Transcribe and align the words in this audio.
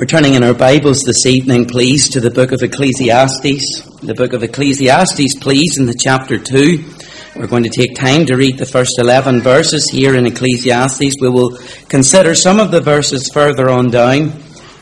We're 0.00 0.06
turning 0.06 0.32
in 0.32 0.42
our 0.42 0.54
Bibles 0.54 1.02
this 1.02 1.26
evening, 1.26 1.66
please, 1.66 2.08
to 2.12 2.20
the 2.20 2.30
book 2.30 2.52
of 2.52 2.62
Ecclesiastes. 2.62 3.82
The 4.00 4.14
book 4.14 4.32
of 4.32 4.42
Ecclesiastes, 4.42 5.34
please, 5.40 5.76
in 5.76 5.84
the 5.84 5.92
chapter 5.92 6.38
2. 6.38 6.82
We're 7.36 7.46
going 7.46 7.64
to 7.64 7.68
take 7.68 7.96
time 7.96 8.24
to 8.24 8.34
read 8.34 8.56
the 8.56 8.64
first 8.64 8.98
11 8.98 9.42
verses 9.42 9.90
here 9.90 10.14
in 10.14 10.24
Ecclesiastes. 10.24 11.16
We 11.20 11.28
will 11.28 11.58
consider 11.90 12.34
some 12.34 12.58
of 12.58 12.70
the 12.70 12.80
verses 12.80 13.28
further 13.28 13.68
on 13.68 13.90
down. 13.90 14.32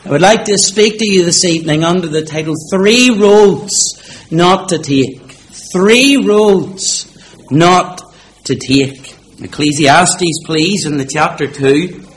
I 0.05 0.11
would 0.11 0.21
like 0.21 0.45
to 0.45 0.57
speak 0.57 0.99
to 0.99 1.05
you 1.05 1.25
this 1.25 1.43
evening 1.43 1.83
under 1.83 2.07
the 2.07 2.23
title 2.23 2.55
Three 2.71 3.09
Roads 3.09 4.31
Not 4.31 4.69
to 4.69 4.77
Take. 4.77 5.33
Three 5.73 6.15
Roads 6.15 7.13
Not 7.51 8.01
to 8.45 8.55
Take. 8.55 9.17
Ecclesiastes, 9.41 10.45
please, 10.45 10.85
in 10.85 10.95
the 10.95 11.05
chapter 11.05 11.45
2. 11.45 12.08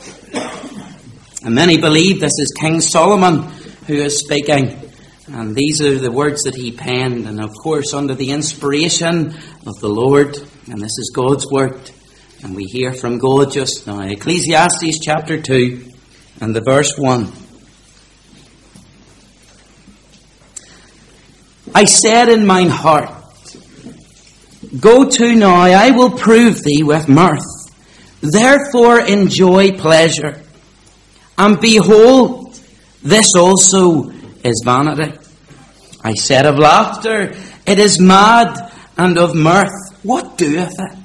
And 1.45 1.57
many 1.57 1.77
believe 1.77 2.21
this 2.21 2.39
is 2.39 2.55
King 2.57 2.81
Solomon 2.81 3.43
who 3.87 3.95
is 3.95 4.21
speaking. 4.21 4.79
And 5.27 5.57
these 5.57 5.83
are 5.83 5.99
the 5.99 6.13
words 6.13 6.43
that 6.43 6.55
he 6.55 6.71
penned, 6.71 7.27
and 7.27 7.41
of 7.41 7.51
course, 7.63 7.95
under 7.95 8.15
the 8.15 8.31
inspiration 8.31 9.35
of 9.67 9.75
the 9.81 9.89
Lord. 9.89 10.37
And 10.71 10.81
this 10.81 10.99
is 10.99 11.11
God's 11.15 11.47
word. 11.51 11.91
And 12.45 12.55
we 12.55 12.65
hear 12.65 12.93
from 12.93 13.19
God 13.19 13.51
just 13.51 13.87
now. 13.87 14.03
Ecclesiastes 14.03 15.01
chapter 15.01 15.41
2 15.41 15.89
and 16.41 16.55
the 16.55 16.61
verse 16.61 16.97
1. 16.97 17.33
I 21.75 21.87
said 21.87 22.29
in 22.29 22.47
mine 22.47 22.69
heart, 22.69 23.11
Go 24.79 25.09
to 25.09 25.35
now, 25.35 25.57
I 25.57 25.91
will 25.91 26.11
prove 26.11 26.63
thee 26.63 26.83
with 26.85 27.09
mirth. 27.09 27.45
Therefore 28.21 29.01
enjoy 29.01 29.73
pleasure 29.73 30.43
and 31.43 31.61
behold, 31.61 32.57
this 33.03 33.35
also 33.37 34.11
is 34.45 34.63
vanity. 34.65 35.19
I 36.05 36.15
said 36.15 36.47
of 36.47 36.57
laughter, 36.57 37.35
it 37.67 37.81
is 37.81 37.99
mad, 37.99 38.73
and 38.97 39.19
of 39.19 39.35
mirth, 39.35 39.73
what 40.05 40.39
doeth 40.39 40.79
it? 40.79 40.99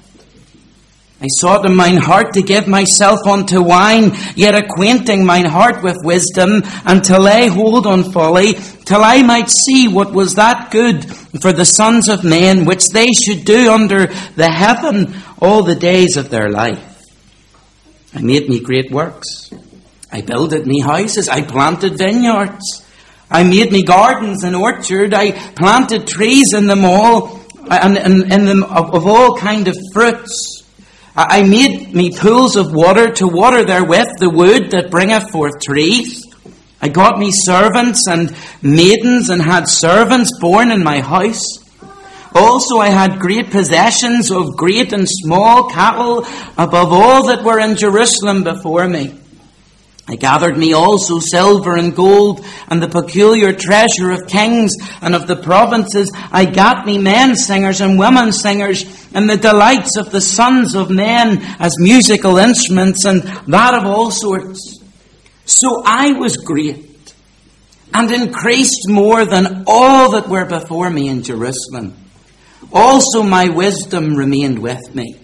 I 1.19 1.25
sought 1.39 1.66
in 1.66 1.75
mine 1.75 1.97
heart 1.97 2.33
to 2.33 2.44
give 2.44 2.67
myself 2.67 3.25
unto 3.25 3.63
wine, 3.63 4.11
yet 4.35 4.53
acquainting 4.53 5.25
mine 5.25 5.45
heart 5.45 5.81
with 5.81 5.97
wisdom, 6.03 6.61
and 6.85 7.03
to 7.05 7.19
lay 7.19 7.47
hold 7.47 7.88
on 7.88 8.11
folly, 8.11 8.53
till 8.85 9.03
I 9.03 9.23
might 9.23 9.49
see 9.49 9.88
what 9.88 10.13
was 10.13 10.35
that 10.35 10.69
good 10.69 11.03
for 11.41 11.51
the 11.51 11.66
sons 11.66 12.09
of 12.09 12.23
men, 12.23 12.66
which 12.66 12.89
they 12.89 13.07
should 13.11 13.44
do 13.44 13.72
under 13.72 14.05
the 14.35 14.51
heaven 14.51 15.16
all 15.41 15.63
the 15.63 15.75
days 15.75 16.16
of 16.16 16.29
their 16.29 16.51
life. 16.51 16.83
I 18.13 18.22
made 18.22 18.47
me 18.47 18.59
great 18.59 18.91
works. 18.91 19.51
I 20.11 20.22
builded 20.22 20.66
me 20.66 20.81
houses. 20.81 21.30
I 21.30 21.41
planted 21.41 21.97
vineyards. 21.97 22.86
I 23.30 23.44
made 23.44 23.72
me 23.72 23.83
gardens 23.83 24.44
and 24.44 24.55
orchard. 24.55 25.13
I 25.13 25.31
planted 25.31 26.08
trees 26.08 26.53
in 26.53 26.67
them 26.67 26.86
all, 26.86 27.41
and 27.69 27.97
in 27.97 28.45
them 28.45 28.63
of, 28.63 28.94
of 28.94 29.05
all 29.05 29.38
kind 29.38 29.67
of 29.67 29.75
fruits. 29.94 30.63
I 31.16 31.41
made 31.41 31.95
me 31.95 32.16
pools 32.16 32.55
of 32.55 32.72
water 32.72 33.11
to 33.13 33.28
water 33.28 33.66
therewith 33.66 34.19
the 34.19 34.30
wood 34.30 34.69
that 34.72 34.91
bringeth 34.91 35.31
forth 35.31 35.59
trees. 35.59 36.23
I 36.80 36.89
got 36.89 37.17
me 37.17 37.31
servants 37.31 38.08
and 38.08 38.35
maidens 38.61 39.30
and 39.30 39.41
had 39.41 39.67
servants 39.67 40.31
born 40.39 40.69
in 40.72 40.83
my 40.83 41.00
house. 41.00 41.41
Also 42.35 42.78
I 42.78 42.89
had 42.89 43.19
great 43.19 43.50
possessions 43.50 44.30
of 44.30 44.55
great 44.55 44.94
and 44.94 45.08
small 45.09 45.69
cattle 45.69 46.19
above 46.55 46.94
all 46.94 47.25
that 47.28 47.44
were 47.44 47.59
in 47.59 47.75
Jerusalem 47.75 48.44
before 48.44 48.88
me. 48.88 49.16
I 50.09 50.16
gathered 50.16 50.58
me 50.58 50.72
also 50.72 51.19
silver 51.19 51.75
and 51.75 51.94
gold 51.94 52.45
and 52.69 52.81
the 52.81 52.88
peculiar 52.88 53.52
treasure 53.52 54.11
of 54.11 54.27
kings 54.27 54.73
and 55.02 55.13
of 55.13 55.27
the 55.27 55.36
provinces. 55.36 56.09
I 56.31 56.45
got 56.45 56.86
me 56.86 56.97
men 56.97 57.36
singers 57.36 57.81
and 57.81 58.00
women 58.00 58.31
singers 58.31 58.85
and 59.13 59.30
the 59.30 59.35
delights 59.35 59.97
of 59.97 60.12
the 60.12 60.22
sons 60.22 60.75
of 60.75 60.90
men 60.90 61.40
as 61.59 61.75
musical 61.78 62.38
instruments 62.38 63.03
and 63.03 63.22
that 63.23 63.73
of 63.73 63.85
all 63.85 64.09
sorts. 64.09 64.79
So 65.44 65.84
I 65.85 66.13
was 66.13 66.38
great 66.38 67.13
and 67.94 68.09
increased 68.09 68.88
more 68.88 69.25
than 69.25 69.66
all 69.68 70.12
that 70.12 70.29
were 70.29 70.45
before 70.45 70.89
me 70.89 71.09
in 71.09 71.24
Jerusalem. 71.24 71.95
Also 72.72 73.24
my 73.24 73.50
wisdom 73.50 74.16
remained 74.16 74.59
with 74.59 74.95
me. 74.95 75.19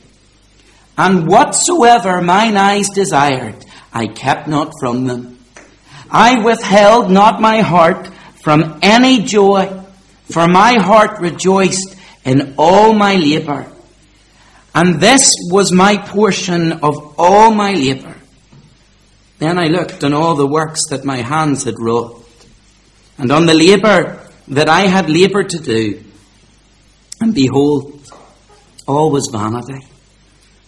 And 0.98 1.28
whatsoever 1.28 2.22
mine 2.22 2.58
eyes 2.58 2.90
desired, 2.90 3.66
I 3.94 4.08
kept 4.08 4.48
not 4.48 4.74
from 4.80 5.06
them. 5.06 5.40
I 6.10 6.44
withheld 6.44 7.12
not 7.12 7.40
my 7.40 7.62
heart 7.62 8.10
from 8.44 8.80
any 8.82 9.24
joy, 9.24 9.84
for 10.30 10.48
my 10.48 10.74
heart 10.74 11.20
rejoiced 11.20 11.96
in 12.26 12.56
all 12.58 12.94
my 12.94 13.16
labour. 13.16 13.72
And 14.76 15.00
this 15.00 15.32
was 15.52 15.72
my 15.72 15.98
portion 15.98 16.72
of 16.72 17.16
all 17.18 17.52
my 17.52 17.74
labour. 17.74 18.16
Then 19.38 19.60
I 19.60 19.66
looked 19.66 20.04
on 20.04 20.14
all 20.14 20.36
the 20.36 20.48
works 20.48 20.82
that 20.90 21.06
my 21.06 21.18
hands 21.18 21.64
had 21.66 21.76
wrought, 21.78 22.26
and 23.18 23.32
on 23.32 23.46
the 23.46 23.54
labour 23.54 24.20
that 24.48 24.70
I 24.70 24.82
had 24.82 25.10
laboured 25.10 25.50
to 25.50 25.60
do. 25.60 26.04
And 27.22 27.34
behold, 27.34 28.12
all 28.88 29.12
was 29.12 29.30
vanity 29.32 29.86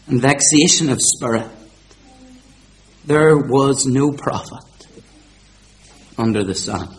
and 0.08 0.22
vexation 0.22 0.90
of 0.90 1.00
spirit 1.02 1.50
there 3.06 3.38
was 3.38 3.86
no 3.86 4.12
profit 4.12 4.88
under 6.18 6.44
the 6.44 6.56
sun. 6.56 6.96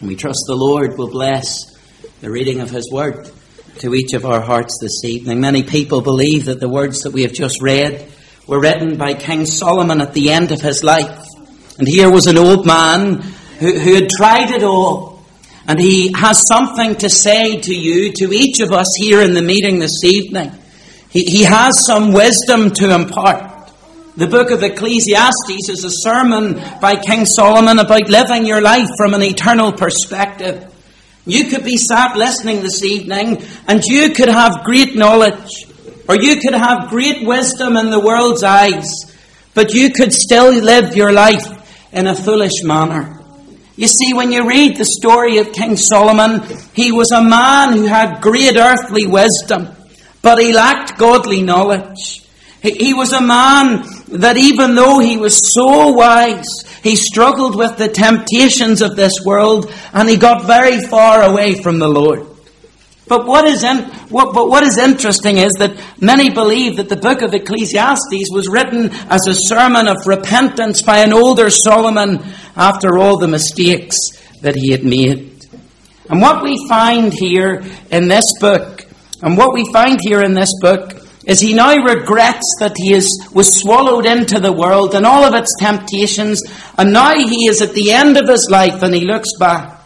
And 0.00 0.08
we 0.08 0.16
trust 0.16 0.44
the 0.46 0.56
Lord 0.56 0.98
will 0.98 1.10
bless 1.10 1.76
the 2.20 2.30
reading 2.30 2.60
of 2.60 2.70
His 2.70 2.90
Word 2.92 3.30
to 3.78 3.94
each 3.94 4.12
of 4.12 4.26
our 4.26 4.40
hearts 4.40 4.78
this 4.80 5.04
evening. 5.04 5.40
Many 5.40 5.62
people 5.62 6.00
believe 6.00 6.46
that 6.46 6.60
the 6.60 6.68
words 6.68 7.00
that 7.00 7.12
we 7.12 7.22
have 7.22 7.32
just 7.32 7.62
read 7.62 8.10
were 8.46 8.60
written 8.60 8.96
by 8.96 9.14
King 9.14 9.46
Solomon 9.46 10.00
at 10.00 10.14
the 10.14 10.30
end 10.30 10.50
of 10.50 10.60
his 10.60 10.82
life. 10.82 11.24
And 11.78 11.86
here 11.86 12.10
was 12.10 12.26
an 12.26 12.38
old 12.38 12.66
man 12.66 13.20
who, 13.60 13.78
who 13.78 13.94
had 13.94 14.08
tried 14.10 14.50
it 14.50 14.64
all. 14.64 15.22
And 15.66 15.78
he 15.78 16.12
has 16.16 16.46
something 16.48 16.96
to 16.96 17.10
say 17.10 17.60
to 17.60 17.74
you, 17.74 18.12
to 18.14 18.32
each 18.32 18.60
of 18.60 18.72
us 18.72 18.88
here 18.96 19.20
in 19.20 19.34
the 19.34 19.42
meeting 19.42 19.78
this 19.78 20.02
evening. 20.02 20.50
He, 21.10 21.24
he 21.24 21.42
has 21.44 21.84
some 21.86 22.12
wisdom 22.12 22.70
to 22.72 22.94
impart. 22.94 23.47
The 24.18 24.26
book 24.26 24.50
of 24.50 24.64
Ecclesiastes 24.64 25.68
is 25.68 25.84
a 25.84 26.02
sermon 26.02 26.60
by 26.80 26.96
King 26.96 27.24
Solomon 27.24 27.78
about 27.78 28.08
living 28.08 28.46
your 28.46 28.60
life 28.60 28.88
from 28.96 29.14
an 29.14 29.22
eternal 29.22 29.70
perspective. 29.70 30.74
You 31.24 31.44
could 31.44 31.62
be 31.62 31.76
sat 31.76 32.16
listening 32.16 32.60
this 32.60 32.82
evening 32.82 33.40
and 33.68 33.80
you 33.84 34.10
could 34.10 34.28
have 34.28 34.64
great 34.64 34.96
knowledge 34.96 35.68
or 36.08 36.16
you 36.16 36.40
could 36.40 36.54
have 36.54 36.90
great 36.90 37.24
wisdom 37.24 37.76
in 37.76 37.90
the 37.90 38.00
world's 38.00 38.42
eyes, 38.42 38.90
but 39.54 39.72
you 39.72 39.92
could 39.92 40.12
still 40.12 40.52
live 40.52 40.96
your 40.96 41.12
life 41.12 41.46
in 41.92 42.08
a 42.08 42.14
foolish 42.16 42.64
manner. 42.64 43.22
You 43.76 43.86
see, 43.86 44.14
when 44.14 44.32
you 44.32 44.48
read 44.48 44.78
the 44.78 44.84
story 44.84 45.38
of 45.38 45.52
King 45.52 45.76
Solomon, 45.76 46.42
he 46.74 46.90
was 46.90 47.12
a 47.12 47.22
man 47.22 47.72
who 47.74 47.86
had 47.86 48.20
great 48.20 48.56
earthly 48.56 49.06
wisdom, 49.06 49.68
but 50.22 50.40
he 50.40 50.52
lacked 50.52 50.98
godly 50.98 51.40
knowledge. 51.40 52.24
He 52.60 52.92
was 52.92 53.12
a 53.12 53.20
man 53.20 53.84
that 54.10 54.36
even 54.36 54.74
though 54.74 54.98
he 54.98 55.16
was 55.16 55.54
so 55.54 55.90
wise, 55.90 56.46
he 56.82 56.96
struggled 56.96 57.56
with 57.56 57.76
the 57.76 57.88
temptations 57.88 58.80
of 58.80 58.96
this 58.96 59.24
world 59.24 59.72
and 59.92 60.08
he 60.08 60.16
got 60.16 60.46
very 60.46 60.80
far 60.80 61.22
away 61.22 61.54
from 61.54 61.78
the 61.78 61.88
Lord. 61.88 62.26
But 63.08 63.26
what 63.26 63.46
is, 63.46 63.64
in, 63.64 63.84
what, 64.10 64.34
but 64.34 64.48
what 64.48 64.62
is 64.62 64.76
interesting 64.76 65.38
is 65.38 65.52
that 65.54 65.80
many 66.00 66.28
believe 66.28 66.76
that 66.76 66.90
the 66.90 66.96
book 66.96 67.22
of 67.22 67.32
Ecclesiastes 67.32 68.30
was 68.30 68.48
written 68.48 68.90
as 69.08 69.26
a 69.26 69.34
sermon 69.34 69.88
of 69.88 70.06
repentance 70.06 70.82
by 70.82 70.98
an 70.98 71.14
older 71.14 71.48
Solomon 71.48 72.22
after 72.54 72.98
all 72.98 73.18
the 73.18 73.28
mistakes 73.28 73.96
that 74.42 74.56
he 74.56 74.70
had 74.70 74.84
made. 74.84 75.46
And 76.10 76.20
what 76.20 76.42
we 76.42 76.66
find 76.68 77.12
here 77.12 77.62
in 77.90 78.08
this 78.08 78.38
book, 78.40 78.86
and 79.22 79.38
what 79.38 79.54
we 79.54 79.70
find 79.72 80.00
here 80.02 80.22
in 80.22 80.34
this 80.34 80.52
book 80.60 80.97
is 81.28 81.40
he 81.40 81.52
now 81.52 81.76
regrets 81.76 82.56
that 82.58 82.72
he 82.76 82.94
is, 82.94 83.06
was 83.34 83.60
swallowed 83.60 84.06
into 84.06 84.40
the 84.40 84.50
world 84.50 84.94
and 84.94 85.04
all 85.04 85.22
of 85.22 85.34
its 85.34 85.54
temptations, 85.60 86.42
and 86.78 86.90
now 86.90 87.14
he 87.14 87.46
is 87.46 87.60
at 87.60 87.74
the 87.74 87.92
end 87.92 88.16
of 88.16 88.26
his 88.26 88.48
life 88.50 88.82
and 88.82 88.94
he 88.94 89.04
looks 89.04 89.28
back. 89.38 89.78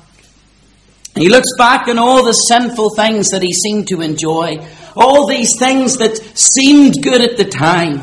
He 1.16 1.28
looks 1.28 1.50
back 1.58 1.88
on 1.88 1.98
all 1.98 2.24
the 2.24 2.32
sinful 2.32 2.90
things 2.90 3.28
that 3.30 3.42
he 3.42 3.52
seemed 3.52 3.88
to 3.88 4.00
enjoy, 4.00 4.64
all 4.96 5.26
these 5.26 5.58
things 5.58 5.98
that 5.98 6.16
seemed 6.38 7.02
good 7.02 7.20
at 7.20 7.36
the 7.36 7.44
time, 7.44 8.00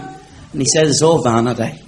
and 0.51 0.62
he 0.62 0.68
says 0.68 0.89
it's 0.89 1.01
all 1.01 1.24
vanity. 1.24 1.81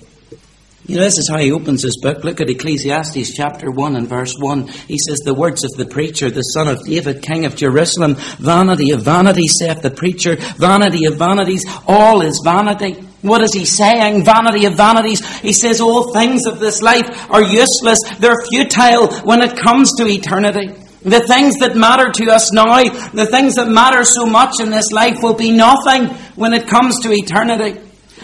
You 0.88 0.95
know, 0.98 1.04
this 1.04 1.19
is 1.19 1.30
how 1.30 1.38
he 1.38 1.51
opens 1.51 1.83
his 1.83 2.00
book. 2.01 2.24
Look 2.24 2.42
at 2.42 2.50
Ecclesiastes 2.50 3.33
chapter 3.36 3.69
1 3.69 3.95
and 3.95 4.07
verse 4.07 4.36
1. 4.38 4.68
He 4.68 4.98
says, 4.98 5.19
The 5.19 5.33
words 5.33 5.63
of 5.63 5.72
the 5.78 5.86
preacher, 5.86 6.31
the 6.31 6.42
son 6.42 6.68
of 6.68 6.83
David, 6.83 7.22
king 7.22 7.45
of 7.45 7.56
Jerusalem, 7.56 8.16
vanity 8.39 8.92
of 8.92 9.04
vanity, 9.04 9.48
saith 9.48 9.81
the 9.81 9.92
preacher, 9.92 10.38
vanity 10.57 11.06
of 11.06 11.18
vanities, 11.18 11.63
all 11.88 12.22
is 12.22 12.42
vanity. 12.44 12.94
What 13.22 13.44
is 13.44 13.54
he 13.54 13.66
saying? 13.66 14.25
Vanity 14.25 14.66
of 14.66 14.75
vanities. 14.75 15.24
He 15.39 15.54
says 15.54 15.81
all 15.81 16.12
things 16.13 16.48
of 16.48 16.60
this 16.60 16.81
life 16.81 17.30
are 17.30 17.44
useless. 17.44 18.00
They're 18.18 18.42
futile 18.50 19.13
when 19.22 19.44
it 19.44 19.56
comes 19.56 19.94
to 19.98 20.07
eternity. 20.07 20.74
The 21.04 21.19
things 21.22 21.57
that 21.57 21.75
matter 21.75 22.12
to 22.12 22.31
us 22.31 22.51
now, 22.51 22.81
the 23.13 23.28
things 23.28 23.56
that 23.56 23.68
matter 23.68 24.04
so 24.04 24.25
much 24.25 24.60
in 24.60 24.72
this 24.72 24.92
life 24.92 25.22
will 25.22 25.36
be 25.36 25.51
nothing 25.51 26.07
when 26.36 26.54
it 26.54 26.68
comes 26.68 27.00
to 27.01 27.12
eternity. 27.12 27.80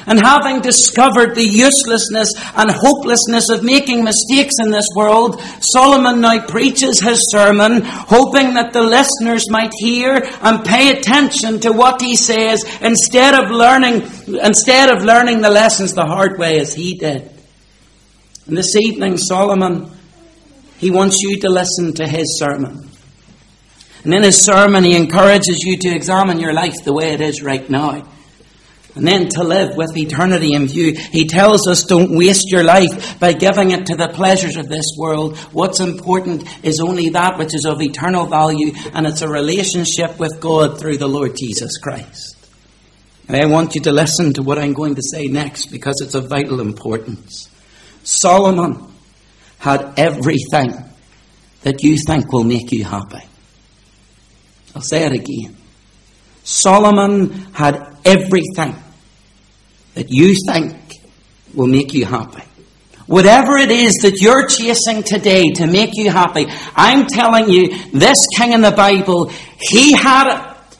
And 0.08 0.22
having 0.22 0.62
discovered 0.62 1.36
the 1.36 1.44
uselessness 1.44 2.32
and 2.56 2.72
hopelessness 2.72 3.50
of 3.50 3.62
making 3.62 4.06
mistakes 4.06 4.56
in 4.64 4.72
this 4.72 4.88
world, 4.96 5.42
Solomon 5.60 6.22
now 6.22 6.46
preaches 6.48 7.02
his 7.02 7.30
sermon, 7.30 7.82
hoping 7.84 8.54
that 8.54 8.72
the 8.72 8.84
listeners 8.84 9.50
might 9.50 9.74
hear 9.78 10.26
and 10.42 10.64
pay 10.64 10.92
attention 10.92 11.60
to 11.60 11.74
what 11.74 12.02
he 12.02 12.16
says 12.16 12.64
instead 12.82 13.34
of 13.34 13.52
learning, 13.52 14.04
instead 14.42 14.90
of 14.90 15.04
learning 15.04 15.42
the 15.42 15.50
lessons 15.50 15.94
the 15.94 16.06
hard 16.06 16.40
way 16.40 16.58
as 16.62 16.74
he 16.74 16.96
did. 16.96 17.30
And 18.48 18.58
this 18.58 18.78
evening, 18.78 19.18
Solomon, 19.18 19.92
he 20.78 20.90
wants 20.90 21.22
you 21.22 21.38
to 21.42 21.50
listen 21.50 21.94
to 21.96 22.08
his 22.08 22.40
sermon. 22.40 22.90
And 24.06 24.14
in 24.14 24.24
his 24.24 24.42
sermon, 24.42 24.86
he 24.86 24.96
encourages 24.96 25.64
you 25.64 25.76
to 25.80 25.90
examine 25.90 26.40
your 26.40 26.54
life 26.54 26.86
the 26.86 26.94
way 26.94 27.12
it 27.12 27.20
is 27.20 27.44
right 27.44 27.70
now 27.70 28.08
and 28.98 29.08
then 29.08 29.30
to 29.30 29.44
live 29.44 29.76
with 29.76 29.96
eternity 29.96 30.54
in 30.54 30.68
view. 30.68 30.94
He 30.94 31.28
tells 31.28 31.68
us 31.68 31.84
don't 31.84 32.18
waste 32.18 32.52
your 32.52 32.64
life 32.64 33.20
by 33.20 33.34
giving 33.34 33.72
it 33.72 33.86
to 33.88 33.96
the 33.96 34.10
pleasures 34.10 34.58
of 34.58 34.68
this 34.68 34.96
world. 34.98 35.38
What's 35.54 35.80
important 35.80 36.44
is 36.66 36.80
only 36.80 37.10
that 37.10 37.38
which 37.38 37.54
is 37.54 37.66
of 37.66 37.82
eternal 37.82 38.26
value, 38.26 38.72
and 38.94 39.06
it's 39.06 39.22
a 39.22 39.30
relationship 39.30 40.20
with 40.20 40.42
God 40.42 40.80
through 40.80 40.98
the 40.98 41.08
Lord 41.08 41.36
Jesus 41.38 41.78
Christ. 41.78 42.36
And 43.28 43.38
I 43.38 43.46
want 43.46 43.76
you 43.76 43.82
to 43.82 43.92
listen 43.92 44.34
to 44.34 44.42
what 44.42 44.58
I'm 44.58 44.74
going 44.74 44.96
to 44.96 45.02
say 45.04 45.28
next 45.28 45.68
because 45.68 45.96
it's 46.02 46.16
of 46.16 46.30
vital 46.30 46.60
importance. 46.60 47.50
Solomon 48.04 48.92
had 49.60 49.94
everything 49.98 50.74
that 51.62 51.84
you 51.84 51.98
think 51.98 52.32
will 52.32 52.46
make 52.46 52.72
you 52.72 52.86
happy. 52.86 53.24
I'll 54.76 54.82
say 54.82 55.06
it 55.06 55.12
again. 55.12 55.58
Solomon 56.44 57.32
had 57.52 57.98
everything 58.06 58.76
that 59.98 60.12
you 60.12 60.36
think 60.46 60.76
will 61.56 61.66
make 61.66 61.92
you 61.92 62.06
happy. 62.06 62.44
Whatever 63.08 63.58
it 63.58 63.72
is 63.72 63.94
that 64.04 64.22
you're 64.22 64.46
chasing 64.46 65.02
today 65.02 65.46
to 65.56 65.66
make 65.66 65.92
you 65.94 66.12
happy, 66.12 66.46
I'm 66.76 67.08
telling 67.08 67.50
you, 67.50 67.70
this 67.92 68.20
king 68.38 68.52
in 68.52 68.62
the 68.62 68.72
Bible, 68.72 69.32
he 69.60 69.94
had 69.94 70.38
it. 70.38 70.78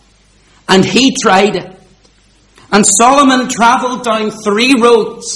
And 0.70 0.86
he 0.86 1.16
tried 1.20 1.56
it. 1.56 1.80
And 2.72 2.86
Solomon 2.86 3.50
traveled 3.50 4.04
down 4.04 4.30
three 4.30 4.80
roads. 4.80 5.34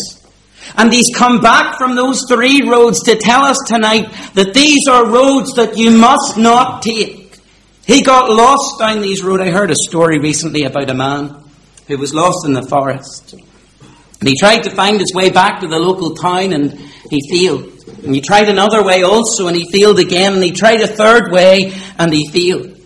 And 0.78 0.94
he's 0.94 1.10
come 1.16 1.40
back 1.40 1.80
from 1.80 1.96
those 1.96 2.26
three 2.28 2.62
roads 2.70 3.02
to 3.04 3.16
tell 3.16 3.42
us 3.42 3.58
tonight 3.66 4.12
that 4.36 4.54
these 4.54 4.88
are 4.88 5.10
roads 5.10 5.56
that 5.56 5.76
you 5.76 5.90
must 5.90 6.38
not 6.38 6.84
take. 6.84 7.40
He 7.88 8.04
got 8.04 8.30
lost 8.30 8.78
down 8.78 9.02
these 9.02 9.24
roads. 9.24 9.42
I 9.42 9.50
heard 9.50 9.72
a 9.72 9.76
story 9.76 10.20
recently 10.20 10.66
about 10.66 10.92
a 10.92 10.94
man 10.94 11.44
who 11.88 11.98
was 11.98 12.14
lost 12.14 12.46
in 12.46 12.54
the 12.54 12.68
forest. 12.68 13.34
And 14.22 14.30
he 14.30 14.38
tried 14.38 14.62
to 14.64 14.70
find 14.70 15.00
his 15.00 15.14
way 15.16 15.32
back 15.32 15.62
to 15.62 15.68
the 15.68 15.80
local 15.80 16.14
town 16.14 16.54
and 16.54 16.72
he 17.10 17.20
failed. 17.28 17.64
And 18.04 18.14
he 18.14 18.22
tried 18.22 18.50
another 18.50 18.84
way 18.84 19.02
also 19.02 19.48
and 19.48 19.58
he 19.58 19.70
failed 19.72 20.00
again. 20.00 20.36
And 20.36 20.44
he 20.44 20.52
tried 20.52 20.80
a 20.82 20.88
third 20.88 21.32
way 21.32 21.74
and 21.98 22.14
he 22.14 22.30
failed. 22.30 22.78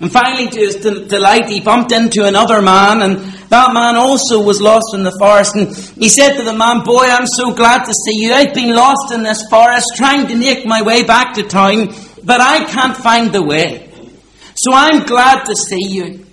And 0.00 0.12
finally, 0.12 0.48
to 0.48 0.60
his 0.60 0.76
delight, 0.76 1.48
he 1.48 1.60
bumped 1.60 1.90
into 1.90 2.24
another 2.24 2.62
man 2.62 3.02
and 3.02 3.18
that 3.48 3.72
man 3.74 3.96
also 3.96 4.40
was 4.40 4.60
lost 4.60 4.94
in 4.94 5.02
the 5.02 5.16
forest. 5.18 5.56
And 5.56 5.74
he 6.00 6.08
said 6.08 6.36
to 6.36 6.44
the 6.44 6.52
man, 6.52 6.84
Boy, 6.84 7.06
I'm 7.06 7.26
so 7.26 7.52
glad 7.52 7.84
to 7.84 7.92
see 7.92 8.22
you. 8.22 8.32
I've 8.32 8.54
been 8.54 8.72
lost 8.72 9.12
in 9.12 9.24
this 9.24 9.42
forest 9.50 9.86
trying 9.96 10.28
to 10.28 10.36
make 10.36 10.64
my 10.66 10.82
way 10.82 11.02
back 11.02 11.34
to 11.34 11.42
town, 11.42 11.88
but 12.22 12.40
I 12.40 12.64
can't 12.64 12.96
find 12.96 13.32
the 13.32 13.42
way. 13.42 13.90
So 14.54 14.72
I'm 14.72 15.04
glad 15.04 15.46
to 15.46 15.56
see 15.56 15.88
you. 15.88 16.26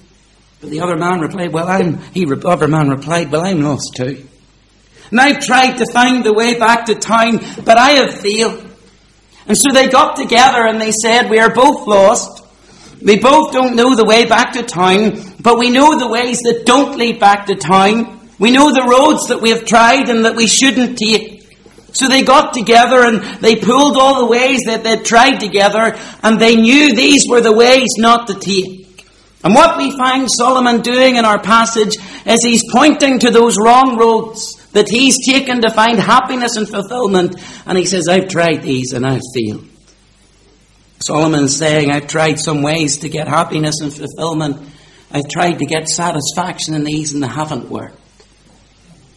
But 0.61 0.69
the 0.69 0.81
other 0.81 0.95
man 0.95 1.21
replied, 1.21 1.51
Well, 1.51 1.67
I'm, 1.67 1.97
he, 2.13 2.31
other 2.45 2.67
man 2.67 2.89
replied, 2.89 3.31
Well, 3.31 3.45
I'm 3.45 3.61
lost 3.61 3.95
too. 3.95 4.27
And 5.13 5.21
I've 5.21 5.45
tried 5.45 5.77
to 5.77 5.85
find 5.93 6.23
the 6.23 6.33
way 6.33 6.57
back 6.57 6.85
to 6.85 6.95
town, 6.95 7.37
but 7.63 7.77
I 7.77 7.91
have 8.01 8.19
failed. 8.19 8.67
And 9.45 9.55
so 9.55 9.71
they 9.71 9.87
got 9.87 10.15
together 10.15 10.65
and 10.65 10.81
they 10.81 10.91
said, 10.91 11.29
We 11.29 11.37
are 11.37 11.53
both 11.53 11.85
lost. 11.85 12.43
We 12.99 13.19
both 13.19 13.53
don't 13.53 13.75
know 13.75 13.95
the 13.95 14.05
way 14.05 14.25
back 14.25 14.53
to 14.53 14.63
town, 14.63 15.21
but 15.39 15.59
we 15.59 15.69
know 15.69 15.99
the 15.99 16.07
ways 16.07 16.39
that 16.39 16.63
don't 16.65 16.97
lead 16.97 17.19
back 17.19 17.45
to 17.45 17.53
town. 17.53 18.27
We 18.39 18.49
know 18.49 18.73
the 18.73 18.87
roads 18.89 19.27
that 19.27 19.39
we 19.39 19.51
have 19.51 19.65
tried 19.65 20.09
and 20.09 20.25
that 20.25 20.35
we 20.35 20.47
shouldn't 20.47 20.97
take. 20.97 21.43
So 21.91 22.07
they 22.07 22.23
got 22.23 22.55
together 22.55 23.05
and 23.05 23.21
they 23.39 23.55
pulled 23.55 23.97
all 23.97 24.21
the 24.21 24.31
ways 24.31 24.61
that 24.65 24.83
they'd 24.83 25.05
tried 25.05 25.37
together 25.37 25.95
and 26.23 26.39
they 26.39 26.55
knew 26.55 26.95
these 26.95 27.29
were 27.29 27.41
the 27.41 27.53
ways 27.55 27.89
not 27.99 28.25
to 28.29 28.33
take. 28.33 29.05
And 29.43 29.53
what 29.53 29.77
we 29.77 29.95
find 29.95 30.27
Solomon 30.27 30.81
doing 30.81 31.17
in 31.17 31.23
our 31.23 31.39
passage 31.39 31.97
is 32.25 32.43
he's 32.43 32.63
pointing 32.71 33.19
to 33.19 33.29
those 33.29 33.59
wrong 33.63 33.95
roads 33.99 34.62
that 34.73 34.89
he's 34.89 35.25
taken 35.25 35.61
to 35.61 35.69
find 35.69 35.99
happiness 35.99 36.57
and 36.57 36.67
fulfillment. 36.67 37.35
And 37.65 37.77
he 37.77 37.85
says, 37.85 38.07
I've 38.07 38.27
tried 38.27 38.61
these 38.61 38.91
and 38.91 39.05
I've 39.05 39.21
failed. 39.33 39.67
Solomon's 40.99 41.55
saying, 41.55 41.91
I've 41.91 42.07
tried 42.07 42.39
some 42.39 42.61
ways 42.61 42.97
to 42.99 43.09
get 43.09 43.27
happiness 43.27 43.81
and 43.81 43.93
fulfillment. 43.93 44.57
I've 45.11 45.29
tried 45.29 45.59
to 45.59 45.65
get 45.65 45.87
satisfaction 45.87 46.73
in 46.73 46.83
these 46.83 47.13
and 47.13 47.21
they 47.21 47.27
haven't 47.27 47.69
worked. 47.69 47.99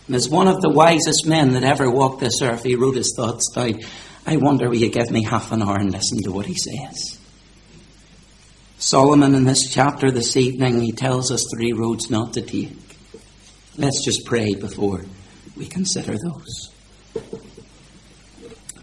And 0.07 0.15
as 0.15 0.29
one 0.29 0.47
of 0.47 0.61
the 0.61 0.71
wisest 0.71 1.27
men 1.27 1.55
that 1.55 1.65
ever 1.65 1.91
walked 1.91 2.21
this 2.21 2.43
earth, 2.43 2.63
he 2.63 2.77
wrote 2.77 2.97
his 2.97 3.15
thoughts 3.17 3.51
down. 3.55 3.81
I 4.27 4.37
wonder 4.37 4.69
will 4.69 4.77
you 4.77 4.91
give 4.91 5.11
me 5.11 5.23
half 5.23 5.53
an 5.53 5.63
hour 5.63 5.77
and 5.79 5.91
listen 5.91 6.23
to 6.25 6.33
what 6.33 6.47
he 6.47 6.55
says. 6.55 7.19
Solomon 8.79 9.35
in 9.35 9.45
this 9.45 9.71
chapter 9.71 10.11
this 10.11 10.37
evening, 10.37 10.81
he 10.81 10.93
tells 10.93 11.33
us 11.33 11.47
three 11.55 11.73
roads 11.73 12.11
not 12.11 12.35
to 12.35 12.43
take. 12.43 12.77
Let's 13.79 14.05
just 14.05 14.27
pray 14.27 14.55
before 14.55 15.05
we 15.57 15.67
consider 15.67 16.17
those. 16.19 16.73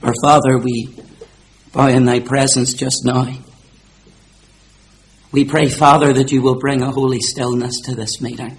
Our 0.02 0.14
Father, 0.22 0.58
we 0.58 0.96
bow 1.72 1.88
in 1.88 2.06
thy 2.06 2.20
presence 2.20 2.74
just 2.74 3.04
now. 3.06 3.28
We 5.32 5.46
pray, 5.46 5.70
Father, 5.70 6.14
that 6.14 6.32
you 6.32 6.42
will 6.42 6.60
bring 6.60 6.82
a 6.82 6.92
holy 6.92 7.20
stillness 7.20 7.80
to 7.86 7.96
this 7.96 8.22
meeting. 8.22 8.58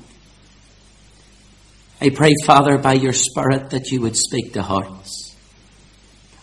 I 2.00 2.10
pray, 2.10 2.34
Father, 2.44 2.78
by 2.78 2.94
your 2.94 3.12
Spirit 3.12 3.70
that 3.70 3.90
you 3.90 4.00
would 4.00 4.16
speak 4.16 4.52
to 4.54 4.62
hearts. 4.62 5.36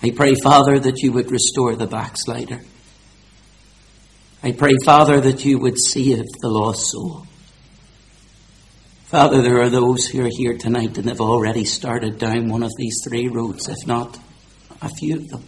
I 0.02 0.12
pray, 0.12 0.36
Father, 0.36 0.80
that 0.80 1.00
you 1.00 1.12
would 1.12 1.30
restore 1.32 1.76
the 1.76 1.88
backslider. 1.88 2.62
I 4.42 4.54
pray, 4.54 4.74
Father, 4.84 5.20
that 5.22 5.46
you 5.46 5.60
would 5.60 5.76
save 5.78 6.24
the 6.42 6.50
lost 6.50 6.92
soul. 6.92 7.28
Father, 9.12 9.42
there 9.42 9.62
are 9.62 9.70
those 9.70 10.08
who 10.08 10.26
are 10.26 10.30
here 10.32 10.58
tonight 10.58 10.98
and 10.98 11.10
have 11.10 11.20
already 11.20 11.66
started 11.66 12.18
down 12.18 12.48
one 12.48 12.64
of 12.64 12.72
these 12.78 13.04
three 13.04 13.28
roads, 13.28 13.68
if 13.68 13.86
not 13.86 14.18
a 14.82 14.88
few 14.88 15.18
of 15.18 15.28
them. 15.28 15.44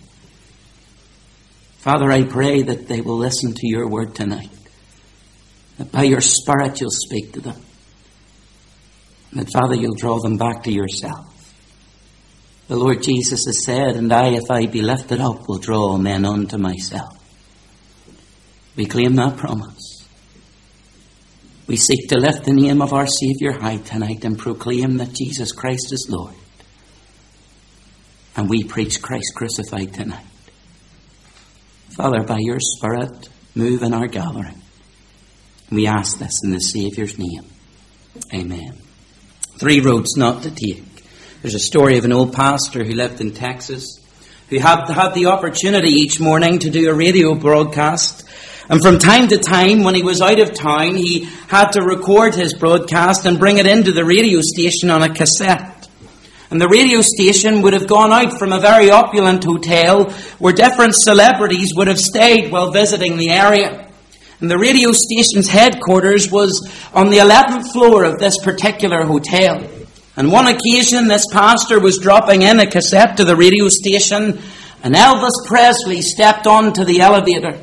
Father, 1.77 2.11
I 2.11 2.23
pray 2.23 2.63
that 2.63 2.89
they 2.89 2.99
will 2.99 3.15
listen 3.15 3.53
to 3.53 3.65
your 3.65 3.87
word 3.87 4.15
tonight. 4.15 4.49
That 5.77 5.93
by 5.93 6.03
your 6.03 6.19
Spirit 6.19 6.81
you'll 6.81 6.91
speak 6.91 7.31
to 7.33 7.39
them. 7.39 7.55
And 9.31 9.39
that, 9.39 9.53
Father, 9.53 9.75
you'll 9.75 9.95
draw 9.95 10.19
them 10.19 10.35
back 10.35 10.63
to 10.63 10.71
yourself. 10.73 11.25
The 12.67 12.75
Lord 12.75 13.01
Jesus 13.01 13.45
has 13.45 13.63
said, 13.63 13.95
And 13.95 14.11
I, 14.11 14.31
if 14.31 14.51
I 14.51 14.65
be 14.65 14.81
lifted 14.81 15.21
up, 15.21 15.47
will 15.47 15.59
draw 15.59 15.97
men 15.97 16.25
unto 16.25 16.57
myself. 16.57 17.13
We 18.75 18.87
claim 18.87 19.15
that 19.15 19.37
promise. 19.37 19.92
We 21.65 21.77
seek 21.77 22.09
to 22.09 22.17
lift 22.17 22.43
the 22.43 22.53
name 22.53 22.81
of 22.81 22.93
our 22.93 23.07
Saviour 23.07 23.53
high 23.53 23.77
tonight 23.77 24.25
and 24.25 24.37
proclaim 24.37 24.97
that 24.97 25.13
Jesus 25.13 25.51
Christ 25.51 25.93
is 25.93 26.07
Lord. 26.09 26.35
And 28.35 28.49
we 28.49 28.63
preach 28.63 29.01
Christ 29.01 29.33
crucified 29.35 29.93
tonight. 29.93 30.25
Father, 31.95 32.23
by 32.23 32.39
your 32.39 32.59
Spirit, 32.59 33.29
move 33.55 33.83
in 33.83 33.93
our 33.93 34.07
gathering. 34.07 34.61
We 35.71 35.87
ask 35.87 36.19
this 36.19 36.41
in 36.43 36.51
the 36.51 36.59
Saviour's 36.59 37.17
name. 37.17 37.45
Amen. 38.33 38.77
Three 39.57 39.79
roads 39.79 40.17
not 40.17 40.43
to 40.43 40.51
take. 40.51 40.83
There's 41.41 41.55
a 41.55 41.59
story 41.59 41.97
of 41.97 42.05
an 42.05 42.11
old 42.11 42.33
pastor 42.33 42.83
who 42.83 42.93
lived 42.93 43.21
in 43.21 43.31
Texas 43.31 43.99
who 44.49 44.59
had, 44.59 44.87
had 44.89 45.13
the 45.13 45.27
opportunity 45.27 45.89
each 45.89 46.19
morning 46.19 46.59
to 46.59 46.69
do 46.69 46.89
a 46.89 46.93
radio 46.93 47.33
broadcast 47.35 48.22
and 48.69 48.81
from 48.81 48.97
time 48.97 49.27
to 49.27 49.37
time, 49.37 49.83
when 49.83 49.95
he 49.95 50.03
was 50.03 50.21
out 50.21 50.39
of 50.39 50.53
town, 50.53 50.95
he 50.95 51.27
had 51.47 51.71
to 51.71 51.81
record 51.81 52.33
his 52.33 52.53
broadcast 52.53 53.25
and 53.25 53.39
bring 53.39 53.57
it 53.57 53.67
into 53.67 53.91
the 53.91 54.05
radio 54.05 54.39
station 54.41 54.89
on 54.89 55.03
a 55.03 55.13
cassette. 55.13 55.89
And 56.49 56.61
the 56.61 56.69
radio 56.69 57.01
station 57.01 57.61
would 57.63 57.73
have 57.73 57.87
gone 57.87 58.13
out 58.13 58.37
from 58.37 58.53
a 58.53 58.59
very 58.59 58.89
opulent 58.89 59.43
hotel 59.43 60.11
where 60.39 60.53
different 60.53 60.95
celebrities 60.95 61.73
would 61.75 61.87
have 61.87 61.99
stayed 61.99 62.51
while 62.51 62.71
visiting 62.71 63.17
the 63.17 63.31
area. 63.31 63.89
And 64.39 64.49
the 64.51 64.59
radio 64.59 64.91
station's 64.91 65.49
headquarters 65.49 66.31
was 66.31 66.69
on 66.93 67.09
the 67.09 67.17
11th 67.17 67.71
floor 67.71 68.03
of 68.03 68.19
this 68.19 68.37
particular 68.39 69.03
hotel. 69.03 69.67
And 70.15 70.31
one 70.31 70.47
occasion, 70.47 71.07
this 71.07 71.25
pastor 71.31 71.79
was 71.79 71.97
dropping 71.97 72.43
in 72.43 72.59
a 72.59 72.69
cassette 72.69 73.17
to 73.17 73.25
the 73.25 73.35
radio 73.35 73.67
station, 73.67 74.39
and 74.83 74.95
Elvis 74.95 75.47
Presley 75.47 76.01
stepped 76.01 76.45
onto 76.45 76.83
the 76.83 77.01
elevator. 77.01 77.59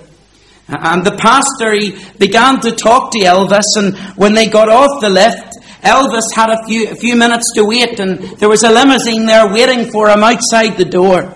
And 0.71 1.05
the 1.05 1.17
pastor, 1.17 1.73
he 1.73 1.97
began 2.19 2.61
to 2.61 2.73
talk 2.73 3.11
to 3.13 3.19
Elvis, 3.19 3.77
and 3.77 3.97
when 4.17 4.35
they 4.35 4.47
got 4.47 4.69
off 4.69 5.01
the 5.01 5.11
lift, 5.11 5.57
Elvis 5.83 6.33
had 6.35 6.51
a 6.51 6.65
few, 6.67 6.91
a 6.91 6.95
few 6.95 7.17
minutes 7.17 7.53
to 7.55 7.65
wait, 7.65 7.99
and 7.99 8.19
there 8.39 8.49
was 8.49 8.63
a 8.63 8.71
limousine 8.71 9.27
there 9.27 9.53
waiting 9.53 9.91
for 9.91 10.09
him 10.09 10.23
outside 10.23 10.77
the 10.77 10.85
door. 10.85 11.35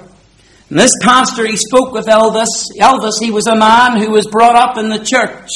And 0.71 0.79
this 0.79 0.97
pastor, 1.03 1.47
he 1.47 1.57
spoke 1.57 1.93
with 1.93 2.07
Elvis. 2.07 2.69
Elvis, 2.79 3.15
he 3.21 3.31
was 3.31 3.47
a 3.47 3.57
man 3.57 4.01
who 4.01 4.11
was 4.11 4.27
brought 4.27 4.57
up 4.57 4.77
in 4.79 4.89
the 4.89 4.99
church. 4.99 5.49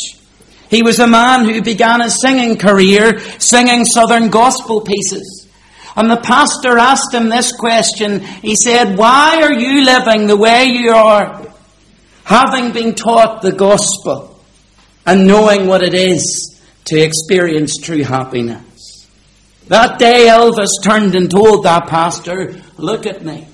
He 0.70 0.82
was 0.82 0.99
a 0.99 1.06
man 1.06 1.44
who 1.44 1.62
began 1.62 2.00
his 2.00 2.20
singing 2.20 2.58
career 2.58 3.18
singing 3.38 3.85
southern 3.85 4.28
gospel 4.28 4.82
pieces. 4.82 5.47
And 5.97 6.11
the 6.11 6.18
pastor 6.18 6.78
asked 6.78 7.12
him 7.12 7.28
this 7.28 7.52
question. 7.52 8.20
He 8.20 8.54
said, 8.54 8.97
Why 8.97 9.40
are 9.42 9.52
you 9.52 9.85
living 9.85 10.26
the 10.26 10.37
way 10.37 10.66
you 10.66 10.92
are? 10.92 11.47
Having 12.28 12.73
been 12.73 12.94
taught 12.94 13.40
the 13.40 13.52
gospel 13.52 14.38
and 15.06 15.26
knowing 15.26 15.66
what 15.66 15.82
it 15.82 15.94
is 15.94 16.61
to 16.85 17.00
experience 17.00 17.78
true 17.78 18.04
happiness. 18.04 19.08
That 19.68 19.99
day 19.99 20.26
Elvis 20.28 20.68
turned 20.85 21.14
and 21.14 21.30
told 21.30 21.64
that 21.64 21.87
pastor, 21.87 22.61
Look 22.76 23.06
at 23.06 23.25
me. 23.25 23.49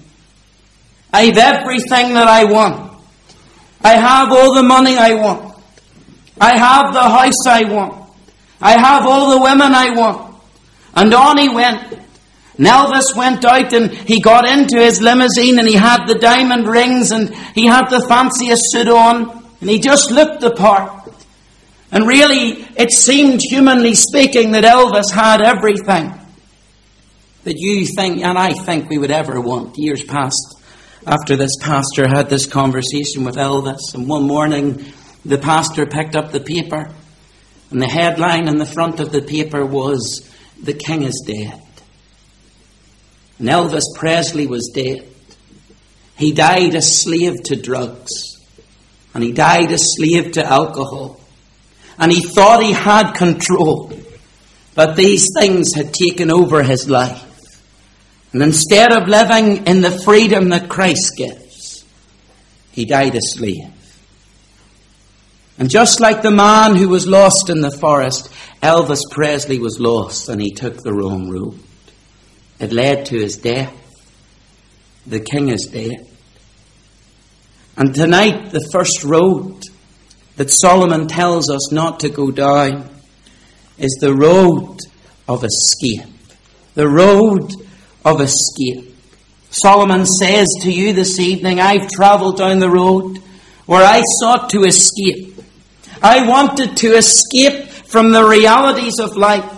I've 1.12 1.38
everything 1.38 2.14
that 2.14 2.26
I 2.26 2.45
want. 2.47 3.00
I 3.81 3.93
have 3.93 4.33
all 4.33 4.57
the 4.57 4.64
money 4.64 4.97
I 4.97 5.14
want. 5.14 5.54
I 6.40 6.59
have 6.59 6.93
the 6.93 7.00
house 7.00 7.47
I 7.47 7.62
want. 7.73 8.11
I 8.61 8.73
have 8.73 9.07
all 9.07 9.38
the 9.38 9.40
women 9.40 9.73
I 9.73 9.90
want. 9.90 10.35
And 10.97 11.14
on 11.14 11.38
he 11.38 11.49
went. 11.49 12.03
Elvis 12.58 13.16
went 13.16 13.44
out 13.44 13.73
and 13.73 13.90
he 13.90 14.20
got 14.20 14.49
into 14.49 14.78
his 14.78 15.02
limousine 15.02 15.58
and 15.58 15.66
he 15.66 15.75
had 15.75 16.06
the 16.06 16.14
diamond 16.14 16.68
rings 16.68 17.11
and 17.11 17.34
he 17.54 17.66
had 17.66 17.88
the 17.88 18.04
fanciest 18.08 18.62
suit 18.70 18.88
on 18.88 19.44
and 19.61 19.70
he 19.70 19.80
just 19.80 20.11
looked 20.11 20.40
the 20.40 20.52
part. 20.52 21.12
And 21.90 22.06
really, 22.06 22.66
it 22.76 22.90
seemed, 22.90 23.40
humanly 23.40 23.94
speaking, 23.94 24.52
that 24.52 24.64
Elvis 24.64 25.11
had 25.12 25.42
everything 25.42 26.12
that 27.44 27.56
you 27.56 27.87
think 27.87 28.25
and 28.25 28.38
I 28.38 28.52
think 28.52 28.88
we 28.88 28.99
would 28.99 29.11
ever 29.11 29.40
want. 29.40 29.76
Years 29.76 30.02
past, 30.04 30.61
after 31.06 31.37
this 31.37 31.56
pastor 31.61 32.08
had 32.08 32.28
this 32.28 32.46
conversation 32.46 33.25
with 33.25 33.37
Elvis, 33.37 33.94
and 33.94 34.08
one 34.08 34.26
morning 34.26 34.84
the 35.25 35.38
pastor 35.38 35.87
picked 35.87 36.16
up 36.16 36.32
the 36.32 36.40
paper, 36.40 36.90
and 37.70 37.80
the 37.80 37.88
headline 37.88 38.49
in 38.49 38.58
the 38.58 38.66
front 38.66 39.00
of 39.00 39.12
the 39.12 39.23
paper 39.23 39.64
was, 39.64 40.30
The 40.62 40.75
King 40.75 41.02
is 41.02 41.25
dead. 41.26 41.61
And 43.38 43.49
Elvis 43.49 43.95
Presley 43.95 44.47
was 44.47 44.71
dead. 44.75 45.09
He 46.17 46.33
died 46.33 46.75
a 46.75 46.83
slave 46.83 47.43
to 47.45 47.57
drugs. 47.57 48.11
And 49.12 49.23
he 49.23 49.33
died 49.33 49.71
a 49.73 49.79
slave 49.79 50.33
to 50.33 50.45
alcohol 50.45 51.21
and 51.99 52.11
he 52.11 52.21
thought 52.21 52.62
he 52.62 52.73
had 52.73 53.12
control. 53.12 53.93
But 54.75 54.97
these 54.97 55.29
things 55.38 55.75
had 55.75 55.95
taken 55.95 56.31
over 56.31 56.62
his 56.62 56.88
life. 56.88 57.31
And 58.33 58.43
instead 58.43 58.93
of 58.93 59.09
living 59.09 59.67
in 59.67 59.81
the 59.81 60.03
freedom 60.03 60.49
that 60.49 60.69
Christ 60.69 61.12
gives, 61.17 61.85
he 62.73 62.85
died 62.85 63.14
a 63.14 63.21
slave. 63.21 63.71
And 65.57 65.71
just 65.71 66.00
like 66.00 66.23
the 66.23 66.33
man 66.33 66.75
who 66.75 66.88
was 66.88 67.07
lost 67.07 67.49
in 67.49 67.61
the 67.61 67.71
forest, 67.71 68.29
Elvis 68.61 69.03
Presley 69.09 69.61
was 69.61 69.79
lost 69.79 70.29
and 70.29 70.41
he 70.41 70.50
took 70.50 70.83
the 70.83 70.93
wrong 70.93 71.31
road. 71.31 71.61
Led 72.73 73.06
to 73.06 73.18
his 73.18 73.37
death. 73.37 73.73
The 75.06 75.21
king 75.21 75.49
is 75.49 75.66
dead. 75.66 76.06
And 77.76 77.94
tonight, 77.94 78.50
the 78.50 78.66
first 78.73 79.04
road 79.04 79.62
that 80.37 80.50
Solomon 80.50 81.06
tells 81.06 81.50
us 81.50 81.73
not 81.73 82.00
to 82.00 82.09
go 82.09 82.30
down 82.30 82.88
is 83.78 83.97
the 84.00 84.14
road 84.14 84.78
of 85.28 85.44
escape. 85.44 86.09
The 86.75 86.88
road 86.88 87.52
of 88.04 88.21
escape. 88.21 88.97
Solomon 89.50 90.06
says 90.06 90.49
to 90.62 90.73
you 90.73 90.92
this 90.92 91.18
evening, 91.21 91.61
I've 91.61 91.88
travelled 91.88 92.38
down 92.38 92.59
the 92.59 92.71
road 92.71 93.18
where 93.66 93.85
I 93.85 94.02
sought 94.21 94.50
to 94.50 94.64
escape. 94.64 95.40
I 96.02 96.28
wanted 96.28 96.76
to 96.78 96.97
escape 96.97 97.66
from 97.68 98.11
the 98.11 98.25
realities 98.25 98.99
of 99.00 99.16
life. 99.16 99.53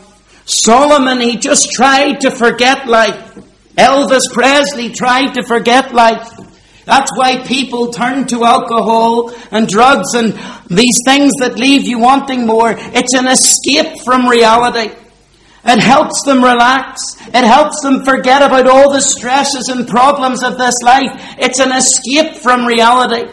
Solomon, 0.47 1.21
he 1.21 1.37
just 1.37 1.73
tried 1.73 2.21
to 2.21 2.31
forget 2.31 2.87
life. 2.87 3.35
Elvis 3.77 4.33
Presley 4.33 4.91
tried 4.91 5.35
to 5.35 5.43
forget 5.43 5.93
life. 5.93 6.31
That's 6.85 7.11
why 7.17 7.45
people 7.45 7.91
turn 7.91 8.29
to 8.29 8.45
alcohol 8.45 9.33
and 9.51 9.67
drugs 9.67 10.15
and 10.15 10.39
these 10.69 11.01
things 11.05 11.33
that 11.41 11.59
leave 11.59 11.83
you 11.83 11.99
wanting 11.99 12.47
more. 12.47 12.75
It's 12.79 13.13
an 13.13 13.27
escape 13.27 14.03
from 14.05 14.29
reality. 14.29 14.95
It 15.65 15.81
helps 15.81 16.23
them 16.23 16.45
relax. 16.45 17.17
It 17.27 17.45
helps 17.45 17.81
them 17.83 18.05
forget 18.05 18.41
about 18.41 18.69
all 18.69 18.93
the 18.93 19.01
stresses 19.01 19.69
and 19.69 19.89
problems 19.89 20.45
of 20.45 20.59
this 20.59 20.77
life. 20.81 21.11
It's 21.39 21.59
an 21.59 21.73
escape 21.73 22.37
from 22.37 22.65
reality. 22.65 23.29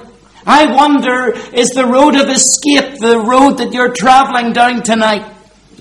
I 0.47 0.73
wonder, 0.73 1.33
is 1.53 1.69
the 1.69 1.85
road 1.85 2.15
of 2.15 2.29
escape 2.29 2.99
the 2.99 3.19
road 3.19 3.59
that 3.59 3.71
you're 3.71 3.93
traveling 3.93 4.51
down 4.51 4.81
tonight? 4.81 5.32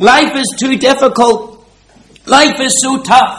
Life 0.02 0.34
is 0.34 0.56
too 0.58 0.76
difficult. 0.76 1.64
Life 2.26 2.58
is 2.58 2.82
so 2.82 3.00
tough. 3.02 3.38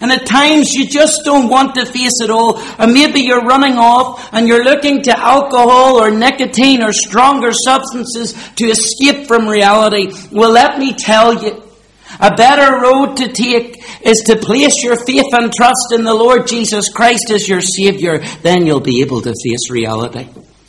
And 0.00 0.10
at 0.10 0.24
times 0.24 0.72
you 0.72 0.86
just 0.86 1.22
don't 1.22 1.50
want 1.50 1.74
to 1.74 1.84
face 1.84 2.22
it 2.22 2.30
all. 2.30 2.58
And 2.78 2.94
maybe 2.94 3.20
you're 3.20 3.44
running 3.44 3.74
off 3.74 4.26
and 4.32 4.48
you're 4.48 4.64
looking 4.64 5.02
to 5.02 5.18
alcohol 5.18 6.02
or 6.02 6.10
nicotine 6.10 6.82
or 6.82 6.94
stronger 6.94 7.52
substances 7.52 8.32
to 8.56 8.70
escape 8.70 9.26
from 9.26 9.46
reality. 9.46 10.10
Well, 10.32 10.50
let 10.50 10.78
me 10.78 10.94
tell 10.94 11.44
you, 11.44 11.62
a 12.20 12.34
better 12.34 12.80
road 12.80 13.18
to 13.18 13.28
take 13.30 13.84
is 14.00 14.20
to 14.28 14.36
place 14.36 14.82
your 14.82 14.96
faith 14.96 15.34
and 15.34 15.52
trust 15.52 15.92
in 15.92 16.04
the 16.04 16.14
Lord 16.14 16.46
Jesus 16.46 16.90
Christ 16.90 17.30
as 17.30 17.46
your 17.46 17.60
Savior. 17.60 18.20
Then 18.40 18.64
you'll 18.64 18.80
be 18.80 19.02
able 19.02 19.20
to 19.20 19.34
face 19.44 19.70
reality. 19.70 20.26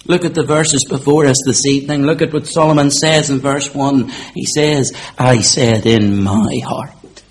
Look 0.10 0.26
at 0.26 0.34
the 0.34 0.44
verses 0.44 0.88
before 0.90 1.28
us 1.28 1.38
this 1.46 1.68
evening. 1.68 2.02
Look 2.02 2.24
at 2.24 2.34
what 2.34 2.48
Solomon 2.48 2.90
says 2.90 3.30
in 3.30 3.38
verse 3.38 3.76
1. 3.76 4.10
He 4.34 4.44
says, 4.44 4.92
I 5.20 5.42
said 5.42 5.86
in 5.86 6.24
my 6.24 6.60
heart. 6.66 7.24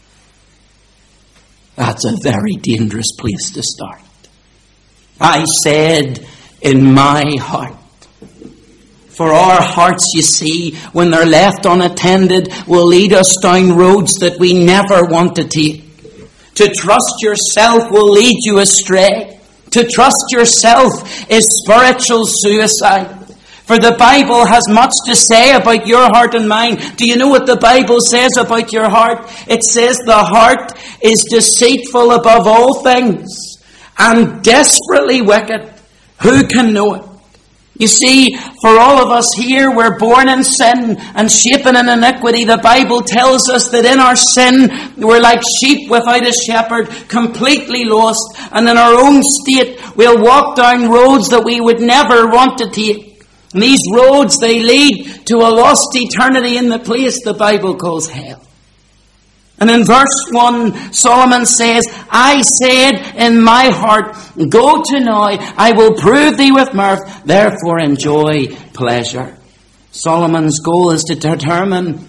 That's 1.75 2.05
a 2.05 2.17
very 2.23 2.55
dangerous 2.55 3.11
place 3.19 3.51
to 3.55 3.65
start. 3.65 4.01
I 5.21 5.45
said 5.65 6.25
in 6.63 6.95
my 6.95 7.25
heart. 7.41 7.75
For 9.09 9.33
our 9.33 9.61
hearts, 9.61 10.13
you 10.15 10.23
see, 10.23 10.77
when 10.93 11.11
they're 11.11 11.27
left 11.27 11.67
unattended, 11.67 12.53
will 12.69 12.87
lead 12.87 13.13
us 13.13 13.35
down 13.43 13.77
roads 13.77 14.15
that 14.21 14.39
we 14.39 14.53
never 14.53 15.05
want 15.05 15.35
to 15.35 15.49
take. 15.49 15.83
To 16.55 16.69
trust 16.69 17.23
yourself 17.23 17.91
will 17.91 18.13
lead 18.13 18.37
you 18.45 18.61
astray. 18.61 19.38
To 19.73 19.85
trust 19.85 20.27
yourself 20.31 21.31
is 21.31 21.63
spiritual 21.65 22.25
suicide. 22.27 23.19
For 23.69 23.77
the 23.77 23.97
Bible 23.99 24.47
has 24.47 24.67
much 24.69 24.95
to 25.05 25.15
say 25.15 25.55
about 25.55 25.87
your 25.87 26.07
heart 26.07 26.35
and 26.35 26.49
mind. 26.49 26.97
Do 26.97 27.07
you 27.07 27.17
know 27.17 27.29
what 27.29 27.45
the 27.45 27.57
Bible 27.57 27.99
says 28.01 28.39
about 28.39 28.73
your 28.73 28.89
heart? 28.89 29.31
It 29.47 29.63
says 29.63 29.99
the 29.99 30.17
heart 30.17 30.73
is 31.03 31.27
deceitful 31.29 32.13
above 32.13 32.47
all 32.47 32.83
things 32.83 33.29
and 33.99 34.43
desperately 34.43 35.21
wicked. 35.21 35.71
Who 36.23 36.47
can 36.47 36.73
know 36.73 36.95
it? 36.95 37.08
You 37.79 37.87
see, 37.87 38.35
for 38.61 38.71
all 38.71 39.01
of 39.01 39.11
us 39.11 39.27
here, 39.37 39.75
we're 39.75 39.99
born 39.99 40.29
in 40.29 40.43
sin 40.43 40.97
and 41.15 41.31
shapen 41.31 41.77
in 41.77 41.89
iniquity. 41.89 42.45
The 42.45 42.59
Bible 42.59 43.03
tells 43.03 43.49
us 43.49 43.69
that 43.71 43.85
in 43.85 44.01
our 44.01 44.17
sin, 44.17 44.69
we're 44.97 45.21
like 45.21 45.43
sheep 45.61 45.89
without 45.89 46.27
a 46.27 46.33
shepherd, 46.33 46.89
completely 47.09 47.85
lost. 47.85 48.37
And 48.51 48.69
in 48.69 48.77
our 48.77 48.95
own 48.95 49.23
state, 49.23 49.79
we'll 49.95 50.21
walk 50.21 50.57
down 50.57 50.91
roads 50.91 51.29
that 51.29 51.45
we 51.45 51.61
would 51.61 51.81
never 51.81 52.27
want 52.27 52.59
to 52.59 52.71
take. 52.71 53.23
And 53.55 53.63
these 53.63 53.81
roads, 53.95 54.41
they 54.41 54.61
lead 54.61 55.27
to 55.27 55.37
a 55.37 55.55
lost 55.55 55.91
eternity 55.95 56.57
in 56.57 56.69
the 56.69 56.81
place 56.81 57.23
the 57.23 57.33
Bible 57.33 57.77
calls 57.77 58.09
hell. 58.09 58.43
And 59.61 59.71
in 59.71 59.85
verse 59.85 60.07
1, 60.31 60.93
Solomon 60.93 61.45
says, 61.45 61.83
I 62.11 62.43
said 62.43 63.17
in 63.17 63.43
my 63.43 63.71
heart, 63.71 64.17
Go 64.51 64.83
to 64.85 65.01
now, 65.01 65.25
I 65.57 65.73
will 65.73 65.95
prove 65.95 66.37
thee 66.37 66.53
with 66.53 66.75
mirth, 66.75 67.25
therefore 67.25 67.81
enjoy 67.81 68.47
pleasure. 68.73 69.37
Solomon's 69.91 70.61
goal 70.61 70.93
is 70.93 71.03
to 71.05 71.17
determine 71.17 72.07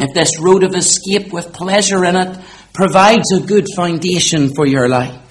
if 0.00 0.12
this 0.14 0.40
road 0.40 0.64
of 0.64 0.74
escape 0.74 1.32
with 1.32 1.52
pleasure 1.52 2.04
in 2.04 2.16
it 2.16 2.38
provides 2.72 3.32
a 3.32 3.40
good 3.40 3.66
foundation 3.76 4.54
for 4.54 4.66
your 4.66 4.88
life. 4.88 5.27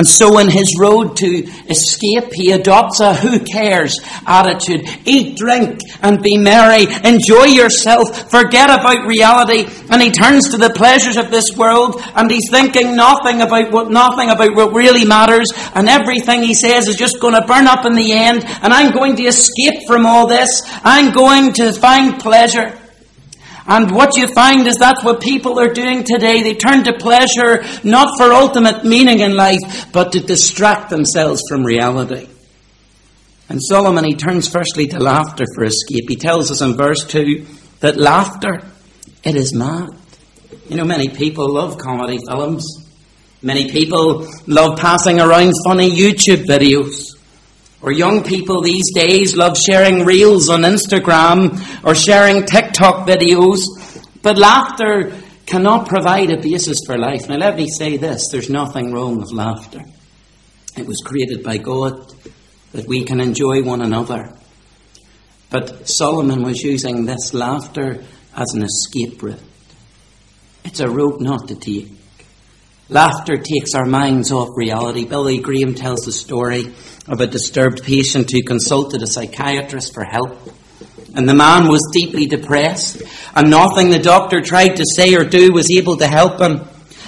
And 0.00 0.08
so 0.08 0.38
in 0.38 0.48
his 0.48 0.78
road 0.80 1.14
to 1.16 1.44
escape, 1.68 2.32
he 2.32 2.52
adopts 2.52 3.00
a 3.00 3.12
who 3.12 3.38
cares 3.38 4.00
attitude. 4.26 4.88
Eat, 5.04 5.36
drink, 5.36 5.78
and 6.00 6.22
be 6.22 6.38
merry. 6.38 6.86
Enjoy 7.04 7.44
yourself. 7.44 8.30
Forget 8.30 8.70
about 8.70 9.06
reality. 9.06 9.66
And 9.90 10.00
he 10.00 10.10
turns 10.10 10.48
to 10.52 10.56
the 10.56 10.70
pleasures 10.70 11.18
of 11.18 11.30
this 11.30 11.54
world 11.54 12.00
and 12.16 12.30
he's 12.30 12.48
thinking 12.48 12.96
nothing 12.96 13.42
about 13.42 13.72
what, 13.72 13.90
nothing 13.90 14.30
about 14.30 14.56
what 14.56 14.72
really 14.72 15.04
matters. 15.04 15.52
And 15.74 15.86
everything 15.86 16.44
he 16.44 16.54
says 16.54 16.88
is 16.88 16.96
just 16.96 17.20
going 17.20 17.34
to 17.34 17.46
burn 17.46 17.66
up 17.66 17.84
in 17.84 17.92
the 17.92 18.12
end. 18.12 18.42
And 18.62 18.72
I'm 18.72 18.92
going 18.92 19.16
to 19.16 19.24
escape 19.24 19.86
from 19.86 20.06
all 20.06 20.26
this. 20.26 20.62
I'm 20.82 21.12
going 21.12 21.52
to 21.60 21.74
find 21.74 22.18
pleasure. 22.18 22.79
And 23.66 23.90
what 23.90 24.16
you 24.16 24.26
find 24.26 24.66
is 24.66 24.76
that's 24.78 25.04
what 25.04 25.20
people 25.20 25.58
are 25.58 25.72
doing 25.72 26.04
today. 26.04 26.42
They 26.42 26.54
turn 26.54 26.84
to 26.84 26.94
pleasure 26.94 27.64
not 27.84 28.18
for 28.18 28.32
ultimate 28.32 28.84
meaning 28.84 29.20
in 29.20 29.36
life, 29.36 29.92
but 29.92 30.12
to 30.12 30.20
distract 30.20 30.90
themselves 30.90 31.42
from 31.48 31.64
reality. 31.64 32.28
And 33.48 33.60
Solomon, 33.62 34.04
he 34.04 34.14
turns 34.14 34.48
firstly 34.48 34.86
to 34.88 35.00
laughter 35.00 35.44
for 35.54 35.64
escape. 35.64 36.08
He 36.08 36.16
tells 36.16 36.50
us 36.50 36.60
in 36.60 36.76
verse 36.76 37.04
2 37.04 37.46
that 37.80 37.96
laughter, 37.96 38.60
it 39.24 39.34
is 39.34 39.52
mad. 39.52 39.88
You 40.68 40.76
know, 40.76 40.84
many 40.84 41.08
people 41.08 41.52
love 41.52 41.76
comedy 41.76 42.18
films. 42.28 42.64
Many 43.42 43.70
people 43.72 44.28
love 44.46 44.78
passing 44.78 45.18
around 45.18 45.52
funny 45.64 45.90
YouTube 45.90 46.44
videos. 46.44 47.16
Or 47.82 47.90
young 47.90 48.22
people 48.22 48.60
these 48.60 48.92
days 48.94 49.34
love 49.34 49.56
sharing 49.56 50.04
reels 50.04 50.50
on 50.50 50.60
Instagram 50.62 51.58
or 51.84 51.94
sharing 51.94 52.44
TikTok 52.80 53.06
videos, 53.06 53.60
but 54.22 54.38
laughter 54.38 55.14
cannot 55.44 55.86
provide 55.86 56.30
a 56.30 56.40
basis 56.40 56.78
for 56.86 56.96
life. 56.96 57.28
Now 57.28 57.36
let 57.36 57.56
me 57.56 57.68
say 57.68 57.98
this, 57.98 58.28
there's 58.32 58.48
nothing 58.48 58.90
wrong 58.90 59.18
with 59.18 59.32
laughter. 59.32 59.80
It 60.78 60.86
was 60.86 61.02
created 61.04 61.42
by 61.42 61.58
God 61.58 62.10
that 62.72 62.86
we 62.86 63.04
can 63.04 63.20
enjoy 63.20 63.62
one 63.62 63.82
another. 63.82 64.34
But 65.50 65.88
Solomon 65.88 66.42
was 66.42 66.62
using 66.62 67.04
this 67.04 67.34
laughter 67.34 68.02
as 68.34 68.54
an 68.54 68.62
escape 68.62 69.22
route. 69.22 69.42
It's 70.64 70.80
a 70.80 70.88
road 70.88 71.20
not 71.20 71.48
to 71.48 71.56
take. 71.56 71.92
Laughter 72.88 73.36
takes 73.36 73.74
our 73.74 73.84
minds 73.84 74.32
off 74.32 74.56
reality. 74.56 75.04
Billy 75.04 75.38
Graham 75.38 75.74
tells 75.74 76.00
the 76.06 76.12
story 76.12 76.72
of 77.06 77.20
a 77.20 77.26
disturbed 77.26 77.82
patient 77.82 78.30
who 78.30 78.42
consulted 78.42 79.02
a 79.02 79.06
psychiatrist 79.06 79.92
for 79.92 80.04
help. 80.04 80.50
And 81.14 81.28
the 81.28 81.34
man 81.34 81.68
was 81.68 81.80
deeply 81.92 82.26
depressed, 82.26 83.02
and 83.34 83.50
nothing 83.50 83.90
the 83.90 83.98
doctor 83.98 84.40
tried 84.40 84.76
to 84.76 84.84
say 84.84 85.14
or 85.14 85.24
do 85.24 85.52
was 85.52 85.70
able 85.70 85.96
to 85.96 86.06
help 86.06 86.40
him. 86.40 86.60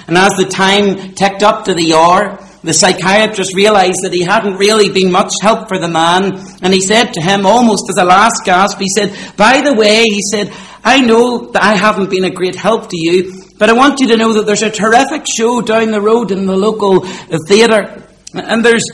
And 0.09 0.18
as 0.18 0.32
the 0.32 0.44
time 0.44 1.12
ticked 1.12 1.42
up 1.42 1.64
to 1.66 1.75
the 1.75 1.94
hour, 1.94 2.38
the 2.64 2.73
psychiatrist 2.73 3.54
realized 3.54 4.02
that 4.02 4.12
he 4.12 4.23
hadn't 4.23 4.56
really 4.56 4.88
been 4.90 5.11
much 5.11 5.32
help 5.40 5.68
for 5.68 5.78
the 5.78 5.88
man, 5.88 6.38
and 6.62 6.73
he 6.73 6.80
said 6.80 7.12
to 7.14 7.21
him, 7.21 7.44
almost 7.44 7.90
as 7.90 7.97
a 7.99 8.04
last 8.04 8.44
gasp, 8.44 8.78
he 8.78 8.88
said, 8.88 9.16
By 9.37 9.61
the 9.61 9.75
way, 9.75 10.02
he 10.02 10.21
said, 10.30 10.52
I 10.85 11.00
know 11.00 11.50
that 11.50 11.62
I 11.62 11.75
haven't 11.75 12.11
been 12.11 12.25
a 12.25 12.30
great 12.30 12.54
help 12.54 12.88
to 12.90 12.97
you, 12.97 13.42
but 13.59 13.68
I 13.68 13.73
want 13.73 14.00
you 14.00 14.09
to 14.09 14.16
know 14.16 14.32
that 14.35 14.47
there's 14.47 14.62
a 14.62 14.71
terrific 14.71 15.26
show 15.26 15.61
down 15.61 15.90
the 15.90 16.00
road 16.00 16.30
in 16.30 16.47
the 16.47 16.56
local 16.56 17.00
theatre, 17.49 18.09
and 18.35 18.64
there's 18.64 18.85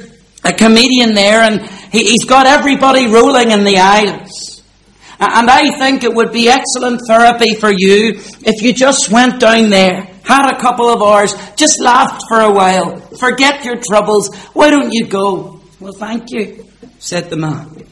a 0.45 0.53
comedian 0.53 1.15
there, 1.15 1.43
and 1.43 1.61
he, 1.93 2.11
has 2.11 2.27
got 2.27 2.47
everybody 2.47 3.07
rolling 3.07 3.51
in 3.51 3.65
the 3.65 3.79
aisles. 3.79 4.48
And 5.21 5.51
I 5.51 5.77
think 5.79 6.05
it 6.05 6.15
would 6.15 6.33
be 6.33 6.49
excellent 6.49 7.01
therapy 7.07 7.55
for 7.55 7.73
you 7.73 8.21
if 8.47 8.63
you 8.63 8.73
just 8.73 9.11
went 9.11 9.41
down 9.41 9.69
there, 9.69 10.03
had 10.23 10.49
a 10.49 10.61
couple 10.61 10.89
of 10.89 11.03
hours, 11.03 11.35
just 11.57 11.81
laughed 11.81 12.23
for 12.29 12.41
a 12.41 12.53
while, 12.53 13.01
forget 13.17 13.65
your 13.65 13.77
troubles. 13.77 14.35
Why 14.53 14.71
don't 14.71 14.93
you 14.93 15.07
go? 15.07 15.61
Well, 15.81 15.93
thank 15.93 16.31
you, 16.31 16.65
said 17.01 17.31
the 17.31 17.37
man. 17.37 17.85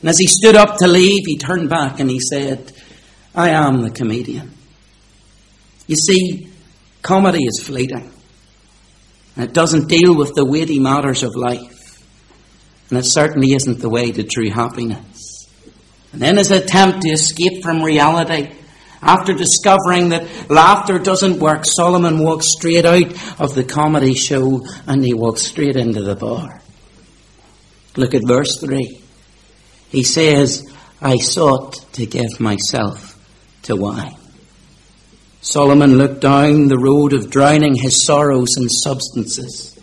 And 0.00 0.08
as 0.08 0.18
he 0.18 0.26
stood 0.26 0.56
up 0.56 0.78
to 0.78 0.88
leave, 0.88 1.26
he 1.26 1.36
turned 1.36 1.68
back 1.68 2.00
and 2.00 2.08
he 2.08 2.20
said, 2.20 2.72
I 3.34 3.50
am 3.50 3.82
the 3.82 3.90
comedian. 3.90 4.52
You 5.86 5.96
see, 5.96 6.50
comedy 7.02 7.44
is 7.44 7.62
fleeting. 7.62 8.12
And 9.36 9.44
it 9.44 9.52
doesn't 9.52 9.88
deal 9.88 10.16
with 10.16 10.34
the 10.34 10.44
weighty 10.44 10.78
matters 10.78 11.22
of 11.22 11.34
life. 11.36 12.02
And 12.90 12.98
it 12.98 13.04
certainly 13.04 13.52
isn't 13.52 13.80
the 13.80 13.88
way 13.88 14.12
to 14.12 14.22
true 14.22 14.50
happiness. 14.50 15.07
And 16.20 16.24
in 16.24 16.36
his 16.36 16.50
attempt 16.50 17.02
to 17.02 17.10
escape 17.10 17.62
from 17.62 17.82
reality, 17.82 18.52
after 19.00 19.32
discovering 19.32 20.08
that 20.08 20.50
laughter 20.50 20.98
doesn't 20.98 21.38
work, 21.38 21.64
Solomon 21.64 22.18
walks 22.18 22.46
straight 22.56 22.84
out 22.84 23.40
of 23.40 23.54
the 23.54 23.62
comedy 23.62 24.14
show 24.14 24.66
and 24.86 25.04
he 25.04 25.14
walks 25.14 25.42
straight 25.42 25.76
into 25.76 26.02
the 26.02 26.16
bar. 26.16 26.60
Look 27.96 28.14
at 28.14 28.26
verse 28.26 28.58
3. 28.60 29.00
He 29.90 30.02
says, 30.02 30.68
I 31.00 31.18
sought 31.18 31.74
to 31.92 32.06
give 32.06 32.40
myself 32.40 33.16
to 33.62 33.76
wine. 33.76 34.16
Solomon 35.40 35.96
looked 35.96 36.20
down 36.20 36.66
the 36.66 36.78
road 36.78 37.12
of 37.12 37.30
drowning 37.30 37.76
his 37.76 38.04
sorrows 38.04 38.56
in 38.58 38.68
substances. 38.68 39.77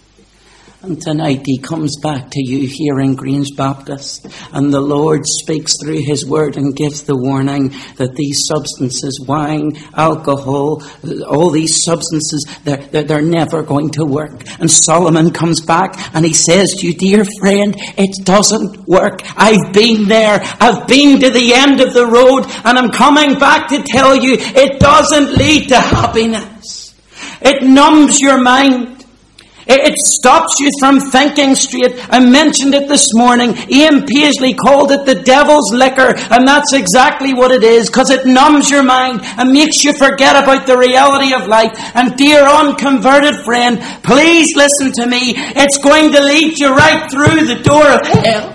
And 0.85 1.01
tonight 1.01 1.41
he 1.47 1.57
comes 1.57 1.97
back 1.97 2.29
to 2.29 2.39
you 2.39 2.67
here 2.67 2.99
in 2.99 3.15
Grange 3.15 3.55
Baptist, 3.57 4.27
and 4.53 4.71
the 4.71 4.79
Lord 4.79 5.23
speaks 5.25 5.73
through 5.81 6.03
his 6.05 6.27
word 6.27 6.57
and 6.57 6.75
gives 6.75 7.01
the 7.01 7.17
warning 7.17 7.69
that 7.97 8.13
these 8.15 8.45
substances, 8.47 9.19
wine, 9.27 9.71
alcohol, 9.95 10.83
all 11.27 11.49
these 11.49 11.83
substances, 11.83 12.45
they're, 12.65 12.77
they're, 12.77 13.03
they're 13.03 13.21
never 13.23 13.63
going 13.63 13.89
to 13.91 14.05
work. 14.05 14.43
And 14.59 14.69
Solomon 14.69 15.31
comes 15.31 15.59
back 15.59 15.95
and 16.13 16.23
he 16.23 16.33
says 16.33 16.75
to 16.75 16.87
you, 16.87 16.93
dear 16.93 17.25
friend, 17.39 17.73
it 17.97 18.23
doesn't 18.23 18.87
work. 18.87 19.21
I've 19.35 19.73
been 19.73 20.07
there. 20.07 20.39
I've 20.59 20.87
been 20.87 21.19
to 21.19 21.31
the 21.31 21.51
end 21.55 21.81
of 21.81 21.95
the 21.95 22.05
road, 22.05 22.45
and 22.63 22.77
I'm 22.77 22.91
coming 22.91 23.39
back 23.39 23.69
to 23.69 23.81
tell 23.81 24.15
you 24.15 24.35
it 24.37 24.79
doesn't 24.79 25.35
lead 25.35 25.69
to 25.69 25.79
happiness. 25.79 26.93
It 27.41 27.63
numbs 27.63 28.19
your 28.19 28.39
mind. 28.39 28.94
It 29.67 29.95
stops 29.97 30.59
you 30.59 30.69
from 30.79 30.99
thinking 30.99 31.55
straight. 31.55 31.95
I 32.09 32.19
mentioned 32.19 32.75
it 32.75 32.87
this 32.87 33.07
morning. 33.13 33.55
Ian 33.69 34.05
Paisley 34.05 34.53
called 34.53 34.91
it 34.91 35.05
the 35.05 35.15
devil's 35.15 35.73
liquor, 35.73 36.13
and 36.15 36.47
that's 36.47 36.73
exactly 36.73 37.33
what 37.33 37.51
it 37.51 37.63
is, 37.63 37.87
because 37.87 38.11
it 38.11 38.27
numbs 38.27 38.69
your 38.69 38.83
mind 38.83 39.21
and 39.23 39.51
makes 39.51 39.83
you 39.83 39.93
forget 39.93 40.41
about 40.41 40.67
the 40.67 40.77
reality 40.77 41.33
of 41.33 41.47
life. 41.47 41.71
And 41.95 42.15
dear 42.15 42.43
unconverted 42.43 43.43
friend, 43.43 43.79
please 44.03 44.55
listen 44.55 44.91
to 44.93 45.07
me. 45.07 45.33
It's 45.35 45.77
going 45.79 46.11
to 46.11 46.21
lead 46.21 46.59
you 46.59 46.75
right 46.75 47.09
through 47.09 47.45
the 47.45 47.61
door 47.63 47.87
of 47.87 48.05
hell. 48.05 48.51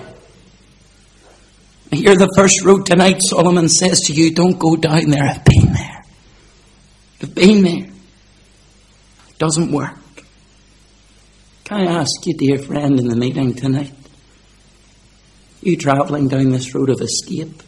Here, 1.91 2.15
the 2.15 2.33
first 2.37 2.65
road 2.65 2.87
tonight, 2.87 3.21
Solomon 3.21 3.69
says 3.69 4.03
to 4.03 4.13
you, 4.13 4.33
don't 4.33 4.59
go 4.59 4.77
down 4.77 5.11
there. 5.11 5.25
I've 5.25 5.45
been 5.45 5.73
there. 5.73 6.05
I've 7.21 7.35
been 7.35 7.63
there. 7.63 7.91
It 9.29 9.39
doesn't 9.39 9.73
work. 9.73 10.00
Can 11.71 11.87
I 11.87 12.01
ask 12.01 12.27
you, 12.27 12.35
dear 12.35 12.59
friend, 12.59 12.99
in 12.99 13.07
the 13.07 13.15
meeting 13.15 13.55
tonight? 13.55 13.95
You 15.63 15.77
travelling 15.77 16.27
down 16.27 16.51
this 16.51 16.75
road 16.75 16.91
of 16.91 17.01
escape? 17.01 17.63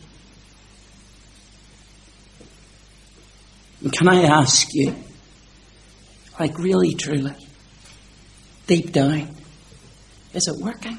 Can 3.93 4.09
I 4.09 4.25
ask 4.25 4.67
you, 4.73 4.97
like 6.41 6.59
really, 6.59 6.95
truly, 6.95 7.37
deep 8.67 8.91
down, 8.91 9.37
is 10.35 10.49
it 10.49 10.61
working? 10.61 10.99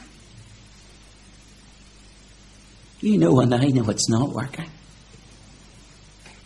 You 3.02 3.18
know 3.18 3.42
and 3.42 3.54
I 3.54 3.66
know 3.66 3.90
it's 3.90 4.10
not 4.10 4.30
working. 4.30 4.70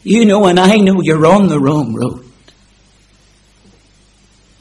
You 0.02 0.26
know 0.26 0.48
and 0.48 0.60
I 0.60 0.78
know 0.78 1.02
you're 1.04 1.28
on 1.28 1.50
the 1.50 1.60
wrong 1.60 1.94
road. 1.94 2.27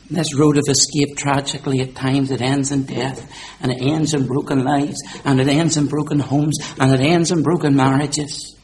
This 0.08 0.34
road 0.36 0.56
of 0.56 0.64
escape, 0.68 1.16
tragically, 1.16 1.80
at 1.80 1.96
times 1.96 2.30
it 2.30 2.40
ends 2.40 2.70
in 2.70 2.84
death, 2.84 3.28
and 3.60 3.72
it 3.72 3.82
ends 3.82 4.14
in 4.14 4.26
broken 4.26 4.62
lives, 4.62 5.02
and 5.24 5.40
it 5.40 5.48
ends 5.48 5.76
in 5.76 5.86
broken 5.86 6.20
homes, 6.20 6.58
and 6.78 6.92
it 6.92 7.00
ends 7.00 7.32
in 7.32 7.42
broken 7.42 7.74
marriages. 7.74 8.56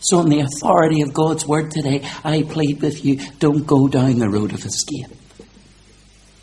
So, 0.00 0.20
in 0.20 0.30
the 0.30 0.40
authority 0.40 1.02
of 1.02 1.12
God's 1.12 1.46
word 1.46 1.70
today, 1.70 2.02
I 2.24 2.42
plead 2.42 2.80
with 2.80 3.04
you 3.04 3.16
don't 3.38 3.66
go 3.66 3.86
down 3.86 4.18
the 4.18 4.30
road 4.30 4.52
of 4.52 4.64
escape. 4.64 5.16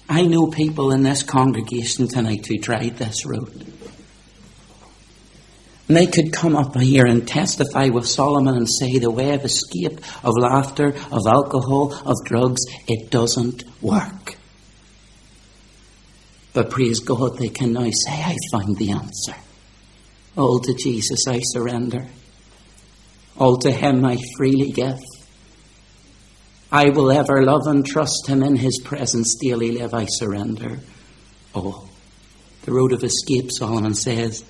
I 0.07 0.25
know 0.25 0.47
people 0.47 0.91
in 0.91 1.03
this 1.03 1.23
congregation 1.23 2.07
tonight 2.07 2.45
who 2.47 2.57
tried 2.57 2.97
this 2.97 3.25
road. 3.25 3.65
And 5.89 5.97
they 5.97 6.05
could 6.05 6.31
come 6.31 6.55
up 6.55 6.77
here 6.77 7.07
and 7.07 7.27
testify 7.27 7.89
with 7.89 8.07
Solomon 8.07 8.55
and 8.55 8.69
say 8.69 8.99
the 8.99 9.09
way 9.09 9.33
of 9.33 9.43
escape, 9.43 9.99
of 10.23 10.37
laughter, 10.37 10.93
of 11.11 11.25
alcohol, 11.25 11.93
of 12.05 12.15
drugs, 12.25 12.61
it 12.87 13.09
doesn't 13.09 13.63
work. 13.81 14.37
But 16.53 16.69
praise 16.69 16.99
God, 16.99 17.39
they 17.39 17.49
can 17.49 17.73
now 17.73 17.89
say, 17.89 18.21
I 18.21 18.35
found 18.51 18.77
the 18.77 18.91
answer. 18.91 19.35
All 20.37 20.59
to 20.59 20.75
Jesus 20.75 21.25
I 21.27 21.39
surrender. 21.41 22.07
All 23.35 23.57
to 23.57 23.71
Him 23.71 24.05
I 24.05 24.17
freely 24.37 24.71
give. 24.71 24.99
I 26.71 26.89
will 26.89 27.09
ever 27.11 27.43
love 27.43 27.65
and 27.65 27.83
trust 27.83 28.27
Him 28.27 28.43
in 28.43 28.57
His 28.57 28.79
presence 28.83 29.35
daily 29.41 29.71
live 29.71 29.95
I 29.95 30.05
surrender. 30.07 30.81
Oh, 31.55 31.89
the 32.61 32.73
road 32.73 32.93
of 32.93 33.03
escape, 33.03 33.49
Solomon 33.51 33.95
says, 33.95 34.43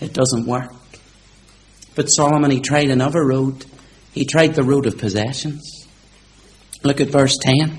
it 0.00 0.12
doesn't 0.12 0.46
work. 0.46 0.72
But 1.94 2.06
Solomon, 2.06 2.50
he 2.50 2.60
tried 2.60 2.90
another 2.90 3.24
road. 3.24 3.64
He 4.12 4.24
tried 4.24 4.54
the 4.54 4.64
road 4.64 4.86
of 4.86 4.98
possessions. 4.98 5.86
Look 6.82 7.00
at 7.00 7.08
verse 7.08 7.38
10. 7.40 7.78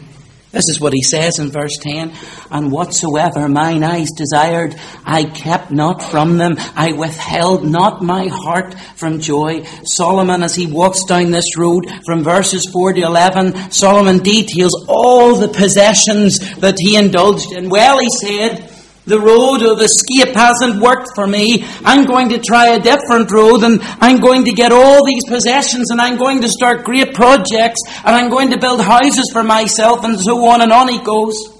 This 0.56 0.70
is 0.70 0.80
what 0.80 0.94
he 0.94 1.02
says 1.02 1.38
in 1.38 1.52
verse 1.52 1.78
10. 1.82 2.14
And 2.50 2.72
whatsoever 2.72 3.50
mine 3.50 3.84
eyes 3.84 4.10
desired, 4.16 4.74
I 5.04 5.26
kept 5.26 5.70
not 5.70 6.02
from 6.02 6.38
them. 6.38 6.56
I 6.78 6.94
withheld 6.94 7.66
not 7.66 8.02
my 8.02 8.28
heart 8.28 8.74
from 8.96 9.20
joy. 9.20 9.66
Solomon, 9.84 10.44
as 10.44 10.56
he 10.56 10.66
walks 10.66 11.04
down 11.04 11.32
this 11.32 11.58
road 11.58 11.92
from 12.06 12.24
verses 12.24 12.70
4 12.72 12.94
to 12.94 13.02
11, 13.02 13.72
Solomon 13.72 14.20
details 14.20 14.86
all 14.88 15.36
the 15.36 15.50
possessions 15.50 16.40
that 16.56 16.78
he 16.80 16.96
indulged 16.96 17.52
in. 17.52 17.68
Well, 17.68 18.00
he 18.00 18.10
said, 18.10 18.72
the 19.06 19.20
road 19.20 19.62
of 19.62 19.82
escape 19.82 20.34
hasn't 20.36 20.82
worked 20.82 21.10
for 21.14 21.28
me. 21.28 21.64
I'm 21.84 22.06
going 22.06 22.30
to 22.30 22.40
try 22.40 22.74
a 22.74 22.80
different 22.80 23.32
road 23.32 23.64
and 23.64 23.80
I'm 24.02 24.20
going 24.20 24.46
to 24.46 24.52
get 24.52 24.72
all 24.72 25.06
these 25.06 25.24
possessions 25.28 25.92
and 25.92 26.02
I'm 26.02 26.18
going 26.18 26.42
to 26.42 26.50
start 26.50 26.84
great 26.84 27.14
projects 27.14 27.82
and 28.04 28.16
I'm 28.16 28.30
going 28.30 28.52
to 28.52 28.58
build 28.58 28.82
houses 28.82 29.30
for 29.32 29.44
myself 29.44 30.04
and 30.04 30.20
so 30.20 30.46
on 30.48 30.62
and 30.62 30.72
on 30.72 30.88
he 30.88 31.00
goes. 31.04 31.56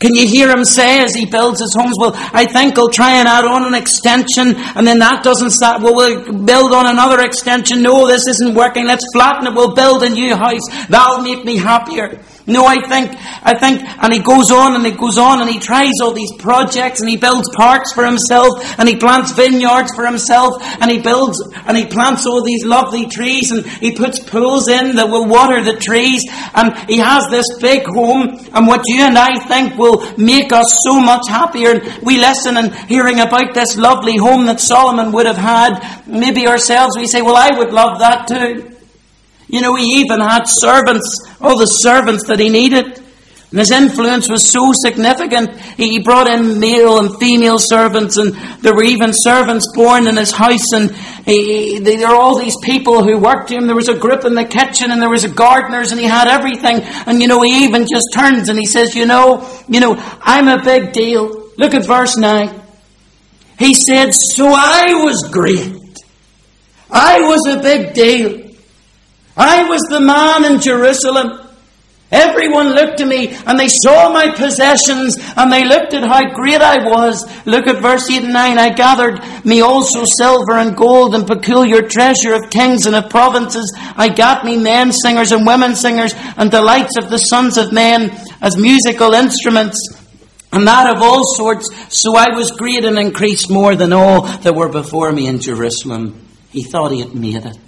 Can 0.00 0.14
you 0.14 0.28
hear 0.28 0.48
him 0.48 0.64
say 0.64 1.02
as 1.02 1.12
he 1.14 1.26
builds 1.26 1.60
his 1.60 1.74
homes? 1.74 1.96
Well, 1.98 2.12
I 2.14 2.46
think 2.46 2.78
I'll 2.78 2.88
try 2.88 3.14
and 3.14 3.26
add 3.26 3.44
on 3.44 3.66
an 3.66 3.74
extension 3.74 4.54
and 4.56 4.86
then 4.86 5.00
that 5.00 5.24
doesn't 5.24 5.50
start. 5.50 5.82
Well, 5.82 5.94
we'll 5.94 6.44
build 6.44 6.72
on 6.72 6.86
another 6.86 7.20
extension. 7.24 7.82
No, 7.82 8.06
this 8.06 8.26
isn't 8.28 8.54
working. 8.54 8.86
Let's 8.86 9.04
flatten 9.12 9.48
it. 9.48 9.54
We'll 9.54 9.74
build 9.74 10.04
a 10.04 10.10
new 10.10 10.36
house. 10.36 10.62
That'll 10.88 11.22
make 11.22 11.44
me 11.44 11.56
happier. 11.56 12.22
No, 12.48 12.64
I 12.64 12.80
think, 12.88 13.14
I 13.42 13.52
think, 13.58 13.82
and 14.02 14.10
he 14.10 14.20
goes 14.20 14.50
on 14.50 14.74
and 14.74 14.86
he 14.86 14.92
goes 14.92 15.18
on 15.18 15.42
and 15.42 15.50
he 15.50 15.58
tries 15.58 15.92
all 16.02 16.14
these 16.14 16.32
projects 16.38 17.00
and 17.00 17.08
he 17.08 17.18
builds 17.18 17.46
parks 17.54 17.92
for 17.92 18.06
himself 18.06 18.64
and 18.78 18.88
he 18.88 18.96
plants 18.96 19.32
vineyards 19.32 19.94
for 19.94 20.06
himself 20.06 20.62
and 20.80 20.90
he 20.90 20.98
builds 20.98 21.38
and 21.66 21.76
he 21.76 21.84
plants 21.84 22.26
all 22.26 22.42
these 22.42 22.64
lovely 22.64 23.06
trees 23.06 23.50
and 23.50 23.66
he 23.66 23.92
puts 23.92 24.18
pools 24.18 24.66
in 24.66 24.96
that 24.96 25.10
will 25.10 25.26
water 25.26 25.62
the 25.62 25.76
trees. 25.76 26.24
And 26.54 26.74
he 26.88 26.96
has 26.96 27.28
this 27.28 27.44
big 27.60 27.84
home 27.84 28.38
and 28.54 28.66
what 28.66 28.80
you 28.86 29.02
and 29.02 29.18
I 29.18 29.38
think 29.46 29.76
will 29.76 30.00
make 30.16 30.50
us 30.50 30.78
so 30.88 30.98
much 30.98 31.28
happier. 31.28 31.72
And 31.72 32.02
we 32.02 32.16
listen 32.16 32.56
and 32.56 32.74
hearing 32.88 33.20
about 33.20 33.52
this 33.52 33.76
lovely 33.76 34.16
home 34.16 34.46
that 34.46 34.58
Solomon 34.58 35.12
would 35.12 35.26
have 35.26 35.36
had, 35.36 36.02
maybe 36.06 36.48
ourselves 36.48 36.96
we 36.96 37.06
say, 37.06 37.20
well 37.20 37.36
I 37.36 37.50
would 37.58 37.74
love 37.74 37.98
that 37.98 38.26
too. 38.26 38.77
You 39.48 39.62
know, 39.62 39.74
he 39.74 40.00
even 40.00 40.20
had 40.20 40.44
servants, 40.44 41.26
all 41.40 41.58
the 41.58 41.66
servants 41.66 42.26
that 42.26 42.38
he 42.38 42.48
needed. 42.48 43.02
And 43.50 43.60
his 43.60 43.70
influence 43.70 44.28
was 44.28 44.52
so 44.52 44.72
significant. 44.74 45.58
He 45.58 46.00
brought 46.00 46.28
in 46.28 46.60
male 46.60 46.98
and 46.98 47.18
female 47.18 47.58
servants, 47.58 48.18
and 48.18 48.34
there 48.60 48.74
were 48.74 48.84
even 48.84 49.14
servants 49.14 49.66
born 49.74 50.06
in 50.06 50.18
his 50.18 50.32
house. 50.32 50.70
And 50.74 50.94
he, 51.24 51.78
there 51.78 52.06
were 52.06 52.14
all 52.14 52.38
these 52.38 52.58
people 52.62 53.02
who 53.02 53.16
worked 53.18 53.50
him. 53.50 53.66
There 53.66 53.74
was 53.74 53.88
a 53.88 53.96
group 53.96 54.26
in 54.26 54.34
the 54.34 54.44
kitchen, 54.44 54.90
and 54.90 55.00
there 55.00 55.08
was 55.08 55.24
a 55.24 55.30
gardeners, 55.30 55.92
and 55.92 56.00
he 56.00 56.06
had 56.06 56.28
everything. 56.28 56.82
And 57.06 57.22
you 57.22 57.28
know, 57.28 57.40
he 57.40 57.64
even 57.64 57.86
just 57.90 58.08
turns 58.12 58.50
and 58.50 58.58
he 58.58 58.66
says, 58.66 58.94
"You 58.94 59.06
know, 59.06 59.48
you 59.66 59.80
know, 59.80 59.96
I'm 60.20 60.48
a 60.48 60.62
big 60.62 60.92
deal." 60.92 61.44
Look 61.56 61.72
at 61.72 61.86
verse 61.86 62.18
nine. 62.18 62.50
He 63.58 63.72
said, 63.72 64.12
"So 64.12 64.46
I 64.46 64.92
was 65.02 65.26
great. 65.32 65.74
I 66.90 67.20
was 67.20 67.46
a 67.46 67.62
big 67.62 67.94
deal." 67.94 68.47
I 69.38 69.68
was 69.68 69.80
the 69.88 70.00
man 70.00 70.44
in 70.44 70.60
Jerusalem. 70.60 71.48
Everyone 72.10 72.70
looked 72.70 73.00
at 73.00 73.06
me 73.06 73.28
and 73.28 73.58
they 73.58 73.68
saw 73.68 74.10
my 74.10 74.34
possessions 74.34 75.16
and 75.36 75.52
they 75.52 75.64
looked 75.64 75.92
at 75.92 76.08
how 76.08 76.32
great 76.32 76.62
I 76.62 76.82
was. 76.82 77.22
Look 77.46 77.66
at 77.66 77.82
verse 77.82 78.10
8 78.10 78.24
and 78.24 78.32
9. 78.32 78.58
I 78.58 78.70
gathered 78.70 79.20
me 79.44 79.60
also 79.60 80.04
silver 80.04 80.54
and 80.54 80.74
gold 80.74 81.14
and 81.14 81.26
peculiar 81.26 81.82
treasure 81.82 82.32
of 82.32 82.50
kings 82.50 82.86
and 82.86 82.96
of 82.96 83.10
provinces. 83.10 83.72
I 83.94 84.08
got 84.08 84.44
me 84.44 84.56
men 84.56 84.90
singers 84.90 85.32
and 85.32 85.46
women 85.46 85.76
singers 85.76 86.14
and 86.36 86.50
delights 86.50 86.96
of 86.96 87.10
the 87.10 87.18
sons 87.18 87.58
of 87.58 87.72
men 87.74 88.10
as 88.40 88.56
musical 88.56 89.12
instruments 89.12 89.78
and 90.50 90.66
that 90.66 90.96
of 90.96 91.02
all 91.02 91.24
sorts. 91.36 91.68
So 91.90 92.16
I 92.16 92.34
was 92.34 92.50
great 92.52 92.86
and 92.86 92.98
increased 92.98 93.50
more 93.50 93.76
than 93.76 93.92
all 93.92 94.22
that 94.22 94.54
were 94.54 94.70
before 94.70 95.12
me 95.12 95.26
in 95.26 95.40
Jerusalem. 95.40 96.26
He 96.50 96.62
thought 96.62 96.90
he 96.90 97.00
had 97.00 97.14
made 97.14 97.44
it. 97.44 97.58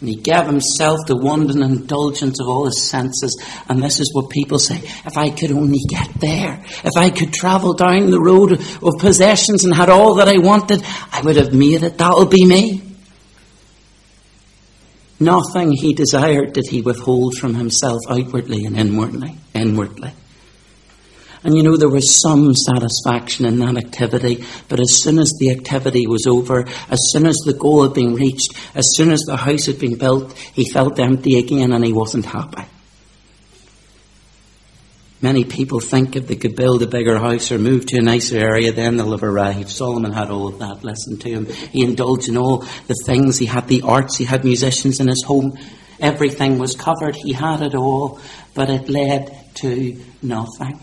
And 0.00 0.08
he 0.08 0.16
gave 0.16 0.46
himself 0.46 0.98
the 1.06 1.16
wanton 1.16 1.62
indulgence 1.62 2.40
of 2.40 2.48
all 2.48 2.64
his 2.64 2.82
senses. 2.82 3.38
And 3.68 3.82
this 3.82 4.00
is 4.00 4.10
what 4.14 4.30
people 4.30 4.58
say 4.58 4.78
if 4.78 5.16
I 5.16 5.28
could 5.30 5.52
only 5.52 5.80
get 5.88 6.08
there, 6.20 6.64
if 6.84 6.96
I 6.96 7.10
could 7.10 7.32
travel 7.34 7.74
down 7.74 8.10
the 8.10 8.20
road 8.20 8.52
of 8.52 8.98
possessions 8.98 9.64
and 9.64 9.74
had 9.74 9.90
all 9.90 10.14
that 10.14 10.28
I 10.28 10.38
wanted, 10.38 10.82
I 11.12 11.20
would 11.22 11.36
have 11.36 11.52
made 11.52 11.82
it. 11.82 11.98
That'll 11.98 12.26
be 12.26 12.46
me. 12.46 12.82
Nothing 15.20 15.72
he 15.72 15.92
desired 15.92 16.54
did 16.54 16.66
he 16.68 16.80
withhold 16.80 17.36
from 17.36 17.54
himself 17.54 18.00
outwardly 18.08 18.64
and 18.64 18.78
inwardly. 18.78 19.36
Inwardly. 19.52 20.12
And 21.42 21.56
you 21.56 21.62
know, 21.62 21.76
there 21.76 21.88
was 21.88 22.20
some 22.20 22.54
satisfaction 22.54 23.46
in 23.46 23.58
that 23.60 23.78
activity, 23.78 24.44
but 24.68 24.78
as 24.78 25.02
soon 25.02 25.18
as 25.18 25.32
the 25.38 25.50
activity 25.50 26.06
was 26.06 26.26
over, 26.26 26.66
as 26.90 26.98
soon 27.12 27.26
as 27.26 27.36
the 27.36 27.54
goal 27.54 27.82
had 27.82 27.94
been 27.94 28.14
reached, 28.14 28.54
as 28.74 28.84
soon 28.94 29.10
as 29.10 29.20
the 29.20 29.38
house 29.38 29.66
had 29.66 29.78
been 29.78 29.96
built, 29.96 30.36
he 30.36 30.70
felt 30.70 30.98
empty 30.98 31.38
again 31.38 31.72
and 31.72 31.84
he 31.84 31.92
wasn't 31.92 32.26
happy. 32.26 32.64
Many 35.22 35.44
people 35.44 35.80
think 35.80 36.16
if 36.16 36.26
they 36.26 36.36
could 36.36 36.56
build 36.56 36.82
a 36.82 36.86
bigger 36.86 37.18
house 37.18 37.52
or 37.52 37.58
move 37.58 37.84
to 37.86 37.98
a 37.98 38.02
nicer 38.02 38.38
area, 38.38 38.72
then 38.72 38.96
they'll 38.96 39.10
have 39.10 39.22
arrived. 39.22 39.68
Solomon 39.68 40.12
had 40.12 40.30
all 40.30 40.48
of 40.48 40.58
that. 40.60 40.82
Listen 40.82 41.18
to 41.18 41.28
him. 41.28 41.46
He 41.46 41.84
indulged 41.84 42.28
in 42.28 42.38
all 42.38 42.64
the 42.86 42.94
things. 43.04 43.36
He 43.36 43.44
had 43.44 43.68
the 43.68 43.82
arts. 43.82 44.16
He 44.16 44.24
had 44.24 44.44
musicians 44.44 44.98
in 44.98 45.08
his 45.08 45.22
home. 45.26 45.58
Everything 46.00 46.58
was 46.58 46.74
covered. 46.74 47.16
He 47.16 47.34
had 47.34 47.60
it 47.60 47.74
all, 47.74 48.18
but 48.54 48.70
it 48.70 48.88
led 48.88 49.54
to 49.56 50.02
nothing. 50.22 50.80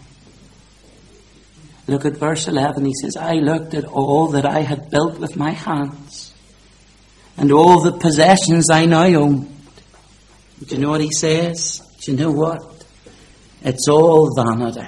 Look 1.87 2.05
at 2.05 2.17
verse 2.17 2.47
11. 2.47 2.85
He 2.85 2.93
says, 3.01 3.15
I 3.15 3.35
looked 3.35 3.73
at 3.73 3.85
all 3.85 4.27
that 4.29 4.45
I 4.45 4.61
had 4.61 4.89
built 4.89 5.19
with 5.19 5.37
my 5.37 5.51
hands 5.51 6.33
and 7.37 7.51
all 7.51 7.81
the 7.81 7.93
possessions 7.93 8.69
I 8.69 8.85
now 8.85 9.05
own. 9.05 9.53
Do 10.65 10.75
you 10.75 10.81
know 10.81 10.89
what 10.89 11.01
he 11.01 11.11
says? 11.11 11.81
Do 12.01 12.11
you 12.11 12.17
know 12.17 12.31
what? 12.31 12.85
It's 13.61 13.87
all 13.87 14.35
vanity 14.35 14.87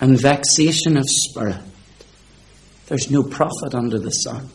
and 0.00 0.20
vexation 0.20 0.96
of 0.96 1.04
spirit. 1.06 1.60
There's 2.86 3.10
no 3.10 3.22
profit 3.22 3.74
under 3.74 3.98
the 3.98 4.10
sun. 4.10 4.48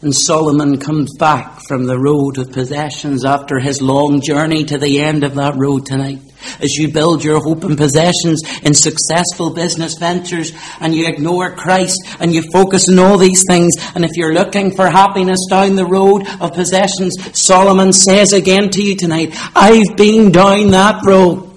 And 0.00 0.14
Solomon 0.14 0.78
comes 0.78 1.14
back 1.18 1.60
from 1.68 1.84
the 1.84 1.98
road 1.98 2.38
of 2.38 2.52
possessions 2.52 3.24
after 3.24 3.58
his 3.58 3.82
long 3.82 4.22
journey 4.22 4.64
to 4.64 4.78
the 4.78 5.00
end 5.00 5.24
of 5.24 5.34
that 5.34 5.56
road 5.56 5.84
tonight. 5.84 6.22
As 6.60 6.74
you 6.76 6.92
build 6.92 7.24
your 7.24 7.40
hope 7.40 7.64
and 7.64 7.76
possessions 7.76 8.42
in 8.62 8.74
successful 8.74 9.50
business 9.50 9.98
ventures 9.98 10.52
and 10.80 10.94
you 10.94 11.06
ignore 11.06 11.54
Christ 11.54 12.00
and 12.18 12.32
you 12.32 12.42
focus 12.52 12.88
on 12.88 12.98
all 12.98 13.18
these 13.18 13.44
things, 13.48 13.74
and 13.94 14.04
if 14.04 14.12
you're 14.14 14.34
looking 14.34 14.74
for 14.74 14.88
happiness 14.88 15.46
down 15.48 15.76
the 15.76 15.86
road 15.86 16.26
of 16.40 16.52
possessions, 16.52 17.14
Solomon 17.32 17.92
says 17.92 18.32
again 18.32 18.70
to 18.70 18.82
you 18.82 18.96
tonight, 18.96 19.34
I've 19.54 19.96
been 19.96 20.32
down 20.32 20.68
that 20.68 21.04
road. 21.04 21.50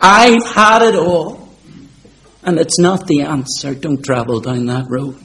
I've 0.00 0.44
had 0.46 0.82
it 0.82 0.94
all. 0.94 1.48
And 2.42 2.58
it's 2.58 2.78
not 2.78 3.06
the 3.06 3.22
answer. 3.22 3.74
Don't 3.74 4.02
travel 4.02 4.40
down 4.40 4.66
that 4.66 4.86
road. 4.88 5.22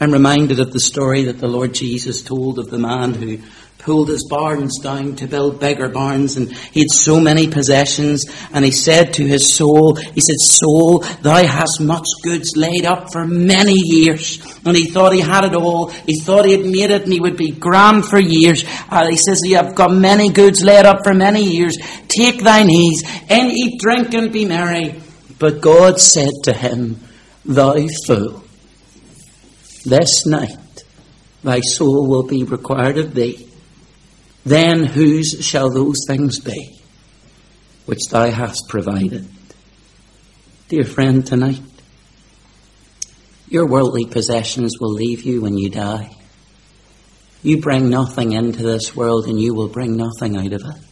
I'm 0.00 0.12
reminded 0.12 0.58
of 0.58 0.72
the 0.72 0.80
story 0.80 1.24
that 1.24 1.38
the 1.38 1.48
Lord 1.48 1.74
Jesus 1.74 2.22
told 2.22 2.58
of 2.58 2.70
the 2.70 2.78
man 2.78 3.12
who 3.12 3.38
pulled 3.82 4.08
his 4.08 4.24
barns 4.30 4.78
down 4.78 5.16
to 5.16 5.26
build 5.26 5.58
bigger 5.58 5.88
barns 5.88 6.36
and 6.36 6.50
he 6.52 6.80
had 6.80 6.90
so 6.90 7.18
many 7.18 7.48
possessions 7.48 8.24
and 8.52 8.64
he 8.64 8.70
said 8.70 9.12
to 9.12 9.26
his 9.26 9.54
soul, 9.54 9.96
he 9.96 10.20
said, 10.20 10.36
soul, 10.38 11.00
thou 11.20 11.44
hast 11.44 11.80
much 11.80 12.06
goods 12.22 12.56
laid 12.56 12.84
up 12.84 13.12
for 13.12 13.26
many 13.26 13.74
years. 13.74 14.40
And 14.64 14.76
he 14.76 14.86
thought 14.86 15.12
he 15.12 15.20
had 15.20 15.44
it 15.44 15.56
all. 15.56 15.88
He 15.88 16.20
thought 16.20 16.44
he 16.44 16.52
had 16.52 16.64
made 16.64 16.92
it 16.92 17.02
and 17.02 17.12
he 17.12 17.20
would 17.20 17.36
be 17.36 17.50
grand 17.50 18.04
for 18.04 18.20
years. 18.20 18.64
And 18.88 19.10
he 19.10 19.16
says, 19.16 19.40
you 19.44 19.56
have 19.56 19.74
got 19.74 19.92
many 19.92 20.28
goods 20.28 20.62
laid 20.62 20.86
up 20.86 21.02
for 21.02 21.12
many 21.12 21.44
years. 21.44 21.76
Take 22.06 22.42
thine 22.42 22.70
ease 22.70 23.02
and 23.28 23.50
eat, 23.50 23.80
drink 23.80 24.14
and 24.14 24.32
be 24.32 24.44
merry. 24.44 25.00
But 25.40 25.60
God 25.60 26.00
said 26.00 26.30
to 26.44 26.52
him, 26.52 27.00
thou 27.44 27.74
fool, 28.06 28.44
this 29.84 30.24
night 30.24 30.84
thy 31.42 31.58
soul 31.58 32.06
will 32.08 32.22
be 32.22 32.44
required 32.44 32.98
of 32.98 33.14
thee 33.14 33.48
then 34.44 34.84
whose 34.84 35.38
shall 35.40 35.70
those 35.70 36.04
things 36.06 36.40
be 36.40 36.80
which 37.86 38.08
thou 38.10 38.30
hast 38.30 38.68
provided? 38.68 39.28
Dear 40.68 40.84
friend, 40.84 41.24
tonight, 41.24 41.60
your 43.48 43.66
worldly 43.66 44.06
possessions 44.06 44.78
will 44.80 44.92
leave 44.92 45.22
you 45.22 45.42
when 45.42 45.56
you 45.56 45.68
die. 45.68 46.10
You 47.42 47.60
bring 47.60 47.90
nothing 47.90 48.32
into 48.32 48.62
this 48.62 48.96
world 48.96 49.26
and 49.26 49.40
you 49.40 49.54
will 49.54 49.68
bring 49.68 49.96
nothing 49.96 50.36
out 50.36 50.52
of 50.52 50.62
it. 50.62 50.82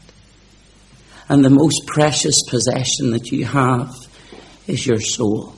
And 1.29 1.45
the 1.45 1.51
most 1.51 1.87
precious 1.87 2.43
possession 2.49 3.13
that 3.13 3.31
you 3.33 3.45
have 3.47 3.95
is 4.67 4.87
your 4.87 5.01
soul. 5.01 5.55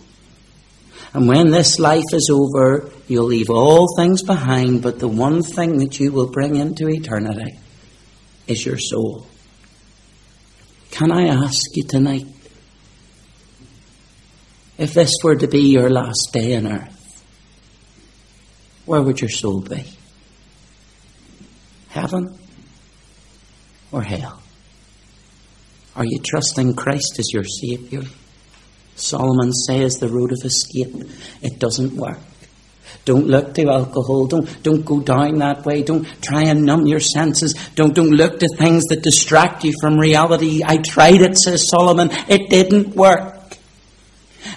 And 1.15 1.29
when 1.29 1.51
this 1.51 1.79
life 1.79 2.13
is 2.13 2.31
over, 2.33 2.91
you'll 3.09 3.27
leave 3.27 3.51
all 3.51 3.97
things 3.97 4.23
behind, 4.23 4.83
but 4.83 4.99
the 4.99 5.09
one 5.09 5.43
thing 5.43 5.79
that 5.79 5.99
you 5.99 6.13
will 6.13 6.31
bring 6.31 6.57
into 6.57 6.89
eternity 6.89 7.59
is 8.53 8.65
your 8.65 8.79
soul. 8.79 9.27
Can 10.91 11.11
I 11.11 11.29
ask 11.29 11.75
you 11.75 11.85
tonight, 11.85 12.27
if 14.79 14.95
this 14.95 15.13
were 15.25 15.37
to 15.37 15.49
be 15.49 15.73
your 15.73 15.91
last 15.91 16.31
day 16.33 16.57
on 16.57 16.67
earth, 16.67 17.25
where 18.85 19.03
would 19.03 19.21
your 19.21 19.31
soul 19.31 19.61
be? 19.61 19.85
Heaven 21.89 22.39
or 23.91 24.03
hell? 24.03 24.43
Are 25.95 26.05
you 26.05 26.21
trusting 26.25 26.75
Christ 26.75 27.19
as 27.19 27.33
your 27.33 27.45
Saviour? 27.45 28.03
Solomon 28.97 29.53
says 29.53 29.95
the 29.95 30.09
road 30.09 30.33
of 30.33 30.45
escape, 30.45 30.95
it 31.43 31.59
doesn't 31.59 31.97
work. 31.97 32.19
Don't 33.05 33.27
look 33.27 33.55
to 33.55 33.69
alcohol. 33.69 34.27
Don't, 34.27 34.63
don't 34.63 34.85
go 34.85 35.01
down 35.01 35.39
that 35.39 35.65
way. 35.65 35.83
Don't 35.83 36.07
try 36.23 36.43
and 36.43 36.65
numb 36.65 36.87
your 36.87 37.01
senses. 37.01 37.55
Don't, 37.75 37.95
don't 37.95 38.11
look 38.11 38.39
to 38.39 38.49
things 38.57 38.85
that 38.85 39.03
distract 39.03 39.65
you 39.65 39.73
from 39.81 39.99
reality. 39.99 40.63
I 40.65 40.77
tried 40.77 41.21
it, 41.21 41.37
says 41.37 41.69
Solomon. 41.69 42.11
It 42.29 42.49
didn't 42.49 42.95
work. 42.95 43.57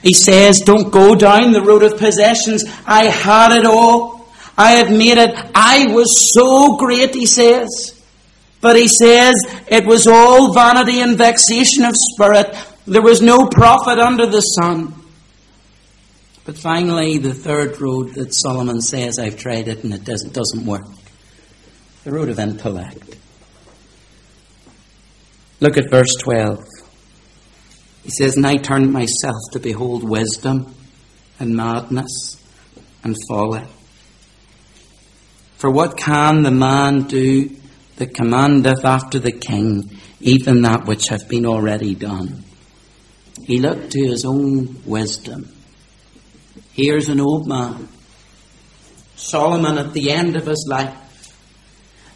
He 0.03 0.13
says, 0.13 0.61
don't 0.61 0.91
go 0.91 1.15
down 1.15 1.51
the 1.51 1.61
road 1.61 1.83
of 1.83 1.97
possessions. 1.97 2.63
I 2.85 3.05
had 3.05 3.57
it 3.57 3.65
all. 3.65 4.27
I 4.57 4.71
have 4.73 4.91
made 4.91 5.17
it. 5.17 5.35
I 5.53 5.87
was 5.87 6.33
so 6.33 6.77
great, 6.77 7.13
he 7.15 7.25
says. 7.25 7.99
But 8.61 8.75
he 8.75 8.87
says 8.87 9.35
it 9.67 9.85
was 9.85 10.07
all 10.07 10.53
vanity 10.53 11.01
and 11.01 11.17
vexation 11.17 11.83
of 11.83 11.93
spirit. 11.95 12.55
There 12.87 13.01
was 13.01 13.21
no 13.21 13.47
profit 13.47 13.99
under 13.99 14.25
the 14.25 14.41
sun. 14.41 14.93
But 16.45 16.59
finally, 16.59 17.17
the 17.17 17.33
third 17.33 17.81
road 17.81 18.13
that 18.13 18.33
Solomon 18.35 18.79
says, 18.79 19.17
I've 19.17 19.37
tried 19.37 19.67
it 19.67 19.83
and 19.83 19.91
it 19.91 20.03
doesn't, 20.03 20.33
doesn't 20.33 20.65
work. 20.65 20.85
The 22.03 22.11
road 22.11 22.29
of 22.29 22.37
intellect. 22.37 23.17
Look 25.59 25.77
at 25.77 25.89
verse 25.89 26.13
12. 26.21 26.63
He 28.03 28.11
says, 28.11 28.37
And 28.37 28.45
I 28.45 28.57
turned 28.57 28.93
myself 28.93 29.37
to 29.53 29.59
behold 29.59 30.07
wisdom 30.07 30.75
and 31.39 31.55
madness 31.55 32.39
and 33.03 33.15
folly. 33.27 33.63
For 35.57 35.71
what 35.71 35.97
can 35.97 36.43
the 36.43 36.51
man 36.51 37.03
do 37.03 37.49
that 37.95 38.13
commandeth 38.13 38.85
after 38.85 39.17
the 39.17 39.31
king, 39.31 39.97
even 40.19 40.61
that 40.61 40.85
which 40.85 41.07
hath 41.07 41.27
been 41.27 41.47
already 41.47 41.95
done? 41.95 42.43
He 43.47 43.59
looked 43.59 43.91
to 43.93 44.05
his 44.05 44.25
own 44.25 44.83
wisdom. 44.85 45.54
Here's 46.75 47.07
an 47.07 47.21
old 47.21 47.47
man, 47.47 47.87
Solomon 49.15 49.77
at 49.77 49.93
the 49.93 50.11
end 50.11 50.35
of 50.35 50.45
his 50.45 50.67
life. 50.69 50.93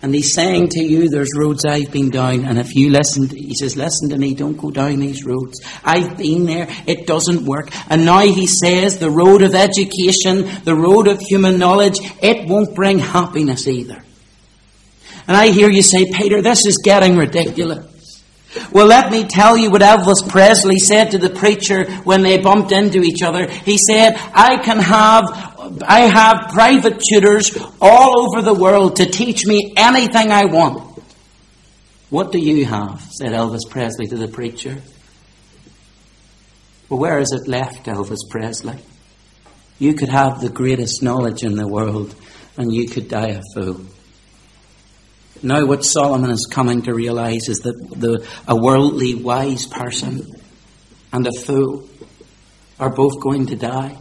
And 0.02 0.14
he's 0.14 0.34
saying 0.34 0.70
to 0.72 0.84
you, 0.84 1.10
there's 1.10 1.30
roads 1.38 1.66
I've 1.66 1.92
been 1.92 2.10
down, 2.10 2.46
and 2.46 2.58
if 2.58 2.76
you 2.76 2.90
listen, 2.90 3.28
to, 3.28 3.36
he 3.38 3.54
says, 3.54 3.78
listen 3.78 4.10
to 4.10 4.18
me, 4.18 4.34
don't 4.34 4.58
go 4.58 4.70
down 4.70 5.00
these 5.00 5.26
roads. 5.26 5.62
I've 5.84 6.18
been 6.18 6.46
there, 6.46 6.68
it 6.88 7.08
doesn't 7.08 7.46
work. 7.46 7.70
And 7.90 8.06
now 8.06 8.20
he 8.20 8.48
says, 8.48 8.98
the 8.98 9.10
road 9.10 9.42
of 9.42 9.56
education, 9.56 10.50
the 10.64 10.76
road 10.76 11.08
of 11.08 11.20
human 11.20 11.58
knowledge, 11.58 11.98
it 12.22 12.50
won't 12.50 12.76
bring 12.76 13.00
happiness 13.00 13.68
either. 13.68 14.04
And 15.28 15.38
I 15.38 15.52
hear 15.52 15.70
you 15.70 15.84
say, 15.84 16.06
Peter, 16.12 16.42
this 16.42 16.66
is 16.66 16.80
getting 16.84 17.16
ridiculous. 17.16 17.86
Well, 18.72 18.88
let 18.88 19.12
me 19.12 19.26
tell 19.26 19.58
you 19.58 19.70
what 19.70 19.82
Elvis 19.82 20.28
Presley 20.28 20.80
said 20.80 21.12
to 21.12 21.18
the 21.18 21.30
preacher 21.30 21.92
when 22.04 22.24
they 22.24 22.40
bumped 22.40 22.72
into 22.72 23.02
each 23.02 23.22
other. 23.22 23.48
He 23.48 23.78
said, 23.78 24.16
I 24.34 24.58
can 24.58 24.80
have, 24.80 25.84
I 25.84 26.02
have 26.02 26.52
private 26.52 27.00
tutors 27.00 27.56
all 27.80 28.22
over 28.22 28.42
the 28.42 28.54
world 28.54 28.96
to 28.98 29.06
teach 29.06 29.46
me 29.46 29.74
anything 29.78 30.32
I 30.32 30.46
want. 30.46 31.00
What 32.10 32.32
do 32.32 32.40
you 32.40 32.66
have? 32.66 33.02
said 33.12 33.34
Elvis 33.34 33.70
Presley 33.70 34.08
to 34.08 34.18
the 34.18 34.28
preacher. 34.28 34.82
Well, 36.90 37.00
where 37.00 37.20
is 37.20 37.32
it 37.32 37.48
left, 37.48 37.86
Elvis 37.86 38.28
Presley? 38.32 38.80
You 39.78 39.94
could 39.94 40.10
have 40.10 40.42
the 40.42 40.50
greatest 40.50 41.04
knowledge 41.04 41.44
in 41.44 41.56
the 41.56 41.68
world 41.68 42.16
and 42.58 42.74
you 42.74 42.88
could 42.88 43.08
die 43.08 43.30
a 43.30 43.42
fool. 43.54 43.86
Now, 45.42 45.66
what 45.66 45.86
Solomon 45.86 46.32
is 46.32 46.48
coming 46.52 46.82
to 46.84 46.94
realize 46.94 47.48
is 47.48 47.60
that 47.60 47.76
the, 47.96 48.28
a 48.48 48.56
worldly 48.56 49.16
wise 49.16 49.66
person 49.66 50.26
and 51.14 51.28
a 51.28 51.32
fool 51.32 51.88
are 52.80 52.90
both 52.90 53.20
going 53.20 53.48
to 53.48 53.56
die 53.56 53.98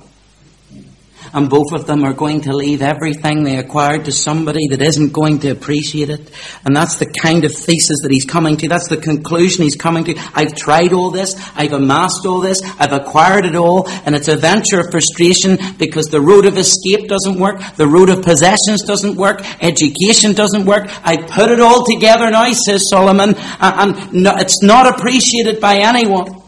and 1.32 1.50
both 1.50 1.72
of 1.72 1.86
them 1.86 2.04
are 2.04 2.12
going 2.12 2.40
to 2.42 2.52
leave 2.52 2.82
everything 2.82 3.44
they 3.44 3.58
acquired 3.58 4.04
to 4.06 4.12
somebody 4.12 4.68
that 4.68 4.82
isn't 4.82 5.12
going 5.12 5.38
to 5.40 5.50
appreciate 5.50 6.10
it. 6.10 6.30
And 6.64 6.74
that's 6.74 6.98
the 6.98 7.06
kind 7.06 7.44
of 7.44 7.52
thesis 7.52 8.00
that 8.02 8.10
he's 8.10 8.24
coming 8.24 8.56
to. 8.58 8.68
That's 8.68 8.88
the 8.88 8.96
conclusion 8.96 9.64
he's 9.64 9.76
coming 9.76 10.04
to. 10.04 10.14
I've 10.34 10.54
tried 10.54 10.92
all 10.92 11.10
this. 11.10 11.34
I've 11.54 11.72
amassed 11.72 12.24
all 12.26 12.40
this. 12.40 12.60
I've 12.78 12.92
acquired 12.92 13.44
it 13.44 13.54
all. 13.54 13.88
And 13.88 14.14
it's 14.14 14.28
a 14.28 14.36
venture 14.36 14.80
of 14.80 14.90
frustration 14.90 15.58
because 15.78 16.06
the 16.06 16.20
road 16.20 16.46
of 16.46 16.56
escape 16.56 17.08
doesn't 17.08 17.38
work. 17.38 17.60
The 17.76 17.86
road 17.86 18.10
of 18.10 18.22
possessions 18.22 18.82
doesn't 18.86 19.16
work. 19.16 19.40
Education 19.62 20.32
doesn't 20.32 20.64
work. 20.64 20.88
I 21.06 21.16
put 21.16 21.50
it 21.50 21.60
all 21.60 21.84
together 21.84 22.30
now, 22.30 22.50
says 22.52 22.88
Solomon, 22.90 23.34
and 23.36 23.94
it's 24.40 24.62
not 24.62 24.98
appreciated 24.98 25.60
by 25.60 25.76
anyone. 25.76 26.47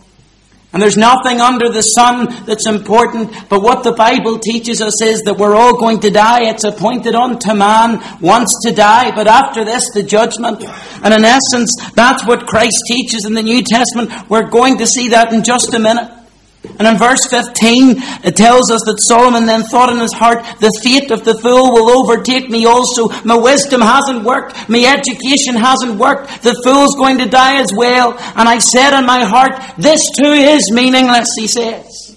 And 0.72 0.80
there's 0.80 0.96
nothing 0.96 1.40
under 1.40 1.68
the 1.68 1.82
sun 1.82 2.28
that's 2.46 2.68
important, 2.68 3.32
but 3.48 3.60
what 3.60 3.82
the 3.82 3.90
Bible 3.90 4.38
teaches 4.38 4.80
us 4.80 5.02
is 5.02 5.22
that 5.22 5.36
we're 5.36 5.56
all 5.56 5.76
going 5.76 5.98
to 6.00 6.10
die. 6.10 6.48
It's 6.48 6.62
appointed 6.62 7.16
unto 7.16 7.54
man 7.54 8.00
once 8.20 8.54
to 8.64 8.72
die, 8.72 9.10
but 9.12 9.26
after 9.26 9.64
this, 9.64 9.90
the 9.92 10.04
judgment. 10.04 10.62
And 11.02 11.12
in 11.12 11.24
essence, 11.24 11.74
that's 11.96 12.24
what 12.24 12.46
Christ 12.46 12.76
teaches 12.86 13.24
in 13.24 13.34
the 13.34 13.42
New 13.42 13.62
Testament. 13.62 14.12
We're 14.30 14.48
going 14.48 14.78
to 14.78 14.86
see 14.86 15.08
that 15.08 15.32
in 15.32 15.42
just 15.42 15.74
a 15.74 15.80
minute. 15.80 16.19
And 16.62 16.86
in 16.86 16.98
verse 16.98 17.26
15, 17.26 17.94
it 18.24 18.36
tells 18.36 18.70
us 18.70 18.82
that 18.84 19.00
Solomon 19.00 19.46
then 19.46 19.62
thought 19.62 19.90
in 19.90 19.98
his 19.98 20.12
heart, 20.12 20.44
the 20.60 20.72
fate 20.82 21.10
of 21.10 21.24
the 21.24 21.34
fool 21.34 21.72
will 21.72 21.88
overtake 21.90 22.50
me 22.50 22.66
also. 22.66 23.08
My 23.24 23.36
wisdom 23.36 23.80
hasn't 23.80 24.24
worked. 24.24 24.68
My 24.68 24.84
education 24.84 25.56
hasn't 25.56 25.98
worked. 25.98 26.42
The 26.42 26.60
fool's 26.62 26.96
going 26.96 27.18
to 27.18 27.26
die 27.26 27.60
as 27.60 27.72
well. 27.74 28.12
And 28.12 28.48
I 28.48 28.58
said 28.58 28.98
in 28.98 29.06
my 29.06 29.24
heart, 29.24 29.52
this 29.78 30.10
too 30.10 30.32
is 30.32 30.70
meaningless, 30.70 31.28
he 31.38 31.46
says. 31.46 32.16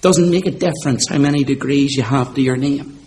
Doesn't 0.00 0.30
make 0.30 0.46
a 0.46 0.50
difference 0.50 1.08
how 1.10 1.18
many 1.18 1.44
degrees 1.44 1.94
you 1.94 2.02
have 2.02 2.34
to 2.34 2.40
your 2.40 2.56
name. 2.56 2.98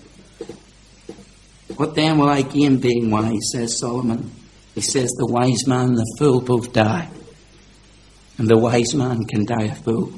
What 1.75 1.95
then 1.95 2.19
will 2.19 2.29
I 2.29 2.43
gain 2.43 2.77
being 2.77 3.09
wise, 3.09 3.51
says 3.51 3.79
Solomon. 3.79 4.31
He 4.75 4.81
says, 4.81 5.09
the 5.17 5.25
wise 5.25 5.65
man 5.65 5.89
and 5.89 5.97
the 5.97 6.15
fool 6.19 6.39
both 6.39 6.71
die 6.71 7.09
and 8.37 8.47
the 8.47 8.57
wise 8.57 8.93
man 8.93 9.25
can 9.25 9.45
die 9.45 9.65
a 9.65 9.75
fool. 9.75 10.11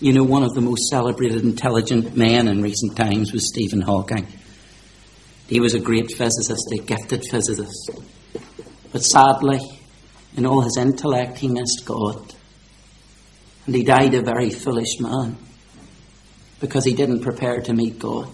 You 0.00 0.12
know, 0.12 0.24
one 0.24 0.42
of 0.42 0.54
the 0.54 0.60
most 0.60 0.88
celebrated 0.88 1.42
intelligent 1.42 2.16
men 2.16 2.48
in 2.48 2.62
recent 2.62 2.96
times 2.96 3.32
was 3.32 3.48
Stephen 3.48 3.82
Hawking. 3.82 4.26
He 5.46 5.60
was 5.60 5.74
a 5.74 5.80
great 5.80 6.12
physicist, 6.12 6.72
a 6.72 6.78
gifted 6.78 7.24
physicist. 7.30 7.90
But 8.92 9.02
sadly, 9.02 9.60
in 10.36 10.46
all 10.46 10.62
his 10.62 10.76
intellect, 10.76 11.38
he 11.38 11.48
missed 11.48 11.84
God. 11.84 12.34
And 13.66 13.74
he 13.74 13.82
died 13.82 14.14
a 14.14 14.22
very 14.22 14.50
foolish 14.50 15.00
man 15.00 15.36
because 16.60 16.84
he 16.84 16.94
didn't 16.94 17.20
prepare 17.20 17.60
to 17.62 17.72
meet 17.72 17.98
God. 17.98 18.28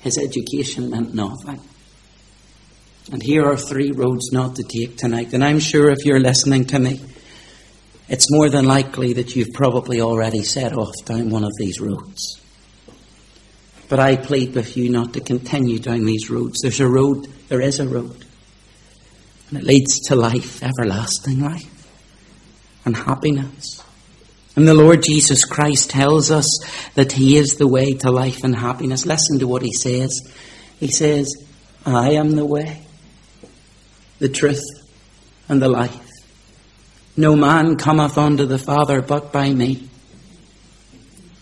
His 0.00 0.18
education 0.18 0.90
meant 0.90 1.14
nothing. 1.14 1.60
And 3.12 3.22
here 3.22 3.44
are 3.44 3.56
three 3.56 3.92
roads 3.92 4.32
not 4.32 4.56
to 4.56 4.62
take 4.62 4.96
tonight. 4.96 5.34
And 5.34 5.44
I'm 5.44 5.60
sure 5.60 5.90
if 5.90 6.04
you're 6.04 6.20
listening 6.20 6.64
to 6.66 6.78
me, 6.78 7.00
it's 8.08 8.30
more 8.30 8.50
than 8.50 8.66
likely 8.66 9.14
that 9.14 9.34
you've 9.34 9.52
probably 9.54 10.00
already 10.00 10.42
set 10.42 10.72
off 10.72 10.94
down 11.04 11.30
one 11.30 11.44
of 11.44 11.52
these 11.58 11.80
roads. 11.80 12.40
But 13.88 14.00
I 14.00 14.16
plead 14.16 14.54
with 14.54 14.76
you 14.76 14.90
not 14.90 15.12
to 15.14 15.20
continue 15.20 15.78
down 15.78 16.04
these 16.04 16.30
roads. 16.30 16.60
There's 16.60 16.80
a 16.80 16.88
road, 16.88 17.26
there 17.48 17.60
is 17.60 17.80
a 17.80 17.88
road. 17.88 18.24
And 19.48 19.58
it 19.58 19.64
leads 19.64 20.00
to 20.08 20.16
life, 20.16 20.62
everlasting 20.62 21.40
life, 21.40 21.88
and 22.84 22.96
happiness. 22.96 23.82
And 24.56 24.68
the 24.68 24.74
Lord 24.74 25.02
Jesus 25.02 25.44
Christ 25.44 25.90
tells 25.90 26.30
us 26.30 26.46
that 26.94 27.12
He 27.12 27.36
is 27.36 27.56
the 27.56 27.68
way 27.68 27.94
to 27.94 28.10
life 28.10 28.44
and 28.44 28.54
happiness. 28.54 29.04
Listen 29.04 29.38
to 29.40 29.48
what 29.48 29.62
He 29.62 29.72
says. 29.72 30.20
He 30.78 30.88
says, 30.88 31.34
I 31.84 32.12
am 32.12 32.32
the 32.32 32.46
way, 32.46 32.86
the 34.18 34.28
truth, 34.28 34.64
and 35.48 35.60
the 35.60 35.68
life. 35.68 36.00
No 37.16 37.36
man 37.36 37.76
cometh 37.76 38.18
unto 38.18 38.44
the 38.44 38.58
Father 38.58 39.00
but 39.00 39.32
by 39.32 39.52
me. 39.52 39.88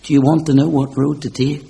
Do 0.02 0.12
you 0.12 0.20
want 0.20 0.46
to 0.46 0.54
know 0.54 0.68
what 0.68 0.96
road 0.98 1.22
to 1.22 1.30
take? 1.30 1.64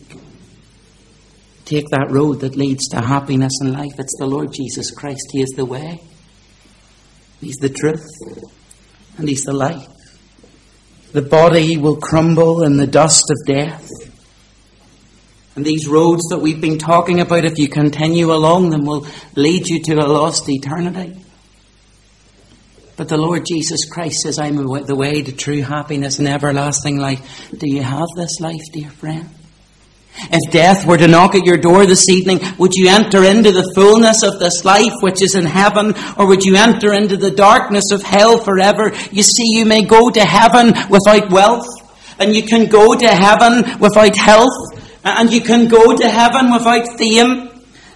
Take 1.64 1.88
that 1.90 2.10
road 2.10 2.40
that 2.40 2.56
leads 2.56 2.88
to 2.88 3.00
happiness 3.00 3.52
and 3.60 3.72
life. 3.72 3.92
It's 3.98 4.16
the 4.18 4.26
Lord 4.26 4.52
Jesus 4.52 4.90
Christ. 4.90 5.28
He 5.32 5.42
is 5.42 5.50
the 5.50 5.64
way. 5.64 6.00
He's 7.40 7.56
the 7.56 7.68
truth. 7.68 8.06
And 9.18 9.28
He's 9.28 9.44
the 9.44 9.52
life. 9.52 9.86
The 11.12 11.22
body 11.22 11.76
will 11.76 11.96
crumble 11.96 12.62
in 12.62 12.78
the 12.78 12.86
dust 12.86 13.30
of 13.30 13.46
death. 13.46 13.88
And 15.54 15.64
these 15.64 15.86
roads 15.86 16.22
that 16.30 16.38
we've 16.38 16.60
been 16.60 16.78
talking 16.78 17.20
about, 17.20 17.44
if 17.44 17.58
you 17.58 17.68
continue 17.68 18.32
along 18.32 18.70
them, 18.70 18.84
will 18.86 19.06
lead 19.36 19.68
you 19.68 19.82
to 19.82 19.94
a 19.94 20.06
lost 20.06 20.48
eternity. 20.48 21.21
But 22.96 23.08
the 23.08 23.16
Lord 23.16 23.46
Jesus 23.46 23.88
Christ 23.90 24.20
says, 24.20 24.38
I'm 24.38 24.56
the 24.56 24.94
way 24.94 25.22
to 25.22 25.32
true 25.32 25.62
happiness 25.62 26.18
and 26.18 26.28
everlasting 26.28 26.98
life. 26.98 27.50
Do 27.56 27.68
you 27.68 27.82
have 27.82 28.08
this 28.16 28.38
life, 28.40 28.60
dear 28.72 28.90
friend? 28.90 29.28
If 30.14 30.52
death 30.52 30.86
were 30.86 30.98
to 30.98 31.08
knock 31.08 31.34
at 31.34 31.46
your 31.46 31.56
door 31.56 31.86
this 31.86 32.08
evening, 32.10 32.40
would 32.58 32.74
you 32.74 32.90
enter 32.90 33.24
into 33.24 33.50
the 33.50 33.72
fullness 33.74 34.22
of 34.22 34.38
this 34.38 34.64
life 34.64 34.92
which 35.00 35.22
is 35.22 35.34
in 35.34 35.46
heaven, 35.46 35.94
or 36.18 36.26
would 36.26 36.44
you 36.44 36.56
enter 36.56 36.92
into 36.92 37.16
the 37.16 37.30
darkness 37.30 37.90
of 37.92 38.02
hell 38.02 38.38
forever? 38.38 38.92
You 39.10 39.22
see, 39.22 39.56
you 39.56 39.64
may 39.64 39.84
go 39.84 40.10
to 40.10 40.20
heaven 40.20 40.74
without 40.90 41.30
wealth, 41.30 41.66
and 42.18 42.36
you 42.36 42.42
can 42.42 42.66
go 42.68 42.94
to 42.94 43.08
heaven 43.08 43.78
without 43.80 44.14
health, 44.16 44.52
and 45.02 45.32
you 45.32 45.40
can 45.40 45.68
go 45.68 45.96
to 45.96 46.08
heaven 46.08 46.52
without 46.52 46.98
fame, 46.98 47.48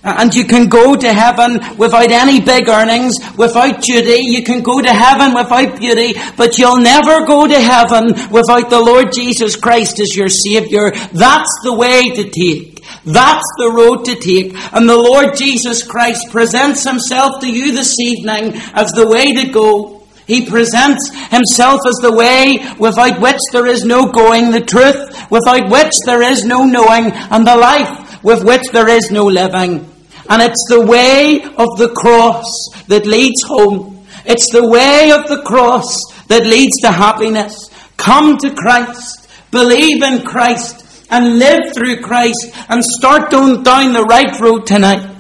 Uh, 0.07 0.15
and 0.19 0.33
you 0.33 0.45
can 0.45 0.69
go 0.69 0.95
to 0.95 1.13
heaven 1.13 1.59
without 1.77 2.13
any 2.13 2.41
big 2.41 2.69
earnings, 2.69 3.17
without 3.37 3.83
duty. 3.83 4.21
You 4.23 4.45
can 4.45 4.63
go 4.63 4.81
to 4.81 4.93
heaven 4.93 5.35
without 5.35 5.81
beauty, 5.81 6.15
but 6.37 6.59
you'll 6.59 6.79
never 6.79 7.27
go 7.27 7.49
to 7.49 7.61
heaven 7.61 8.15
without 8.31 8.71
the 8.71 8.81
Lord 8.81 9.13
Jesus 9.13 9.57
Christ 9.57 9.99
as 9.99 10.15
your 10.15 10.29
Savior. 10.29 10.93
That's 11.13 11.51
the 11.65 11.75
way 11.75 12.11
to 12.11 12.31
take. 12.31 12.85
That's 13.05 13.47
the 13.59 13.73
road 13.75 14.05
to 14.05 14.15
take. 14.15 14.55
And 14.73 14.89
the 14.89 14.97
Lord 14.97 15.37
Jesus 15.37 15.83
Christ 15.83 16.31
presents 16.31 16.85
Himself 16.85 17.41
to 17.41 17.51
you 17.51 17.73
this 17.73 17.99
evening 17.99 18.53
as 18.75 18.93
the 18.93 19.09
way 19.09 19.33
to 19.33 19.51
go. 19.51 20.07
He 20.29 20.45
presents 20.45 21.09
himself 21.31 21.83
as 21.87 21.95
the 22.03 22.13
way 22.13 22.59
without 22.81 23.21
which 23.21 23.39
there 23.53 23.67
is 23.67 23.85
no 23.85 24.07
going, 24.11 24.51
the 24.51 24.61
truth 24.61 25.31
without 25.31 25.71
which 25.71 25.95
there 26.05 26.23
is 26.23 26.45
no 26.45 26.65
knowing, 26.65 27.13
and 27.13 27.47
the 27.47 27.57
life 27.57 28.25
with 28.25 28.43
which 28.43 28.65
there 28.73 28.89
is 28.89 29.13
no 29.13 29.27
living. 29.27 29.89
And 30.29 30.43
it's 30.43 30.67
the 30.69 30.85
way 30.85 31.43
of 31.43 31.79
the 31.79 31.93
cross 31.97 32.45
that 32.89 33.07
leads 33.07 33.43
home. 33.43 34.07
It's 34.25 34.51
the 34.51 34.67
way 34.67 35.13
of 35.13 35.29
the 35.29 35.43
cross 35.43 35.87
that 36.27 36.47
leads 36.47 36.77
to 36.83 36.91
happiness. 36.91 37.71
Come 37.97 38.37
to 38.39 38.55
Christ. 38.55 39.29
Believe 39.51 40.03
in 40.03 40.23
Christ. 40.23 41.07
And 41.11 41.39
live 41.39 41.73
through 41.75 42.01
Christ. 42.01 42.53
And 42.69 42.85
start 42.85 43.31
down, 43.31 43.63
down 43.63 43.93
the 43.93 44.05
right 44.05 44.39
road 44.41 44.67
tonight. 44.67 45.13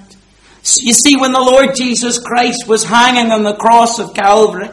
You 0.80 0.92
see, 0.92 1.16
when 1.16 1.32
the 1.32 1.40
Lord 1.40 1.76
Jesus 1.76 2.18
Christ 2.18 2.66
was 2.66 2.84
hanging 2.84 3.30
on 3.30 3.44
the 3.44 3.54
cross 3.54 4.00
of 4.00 4.14
Calvary, 4.14 4.68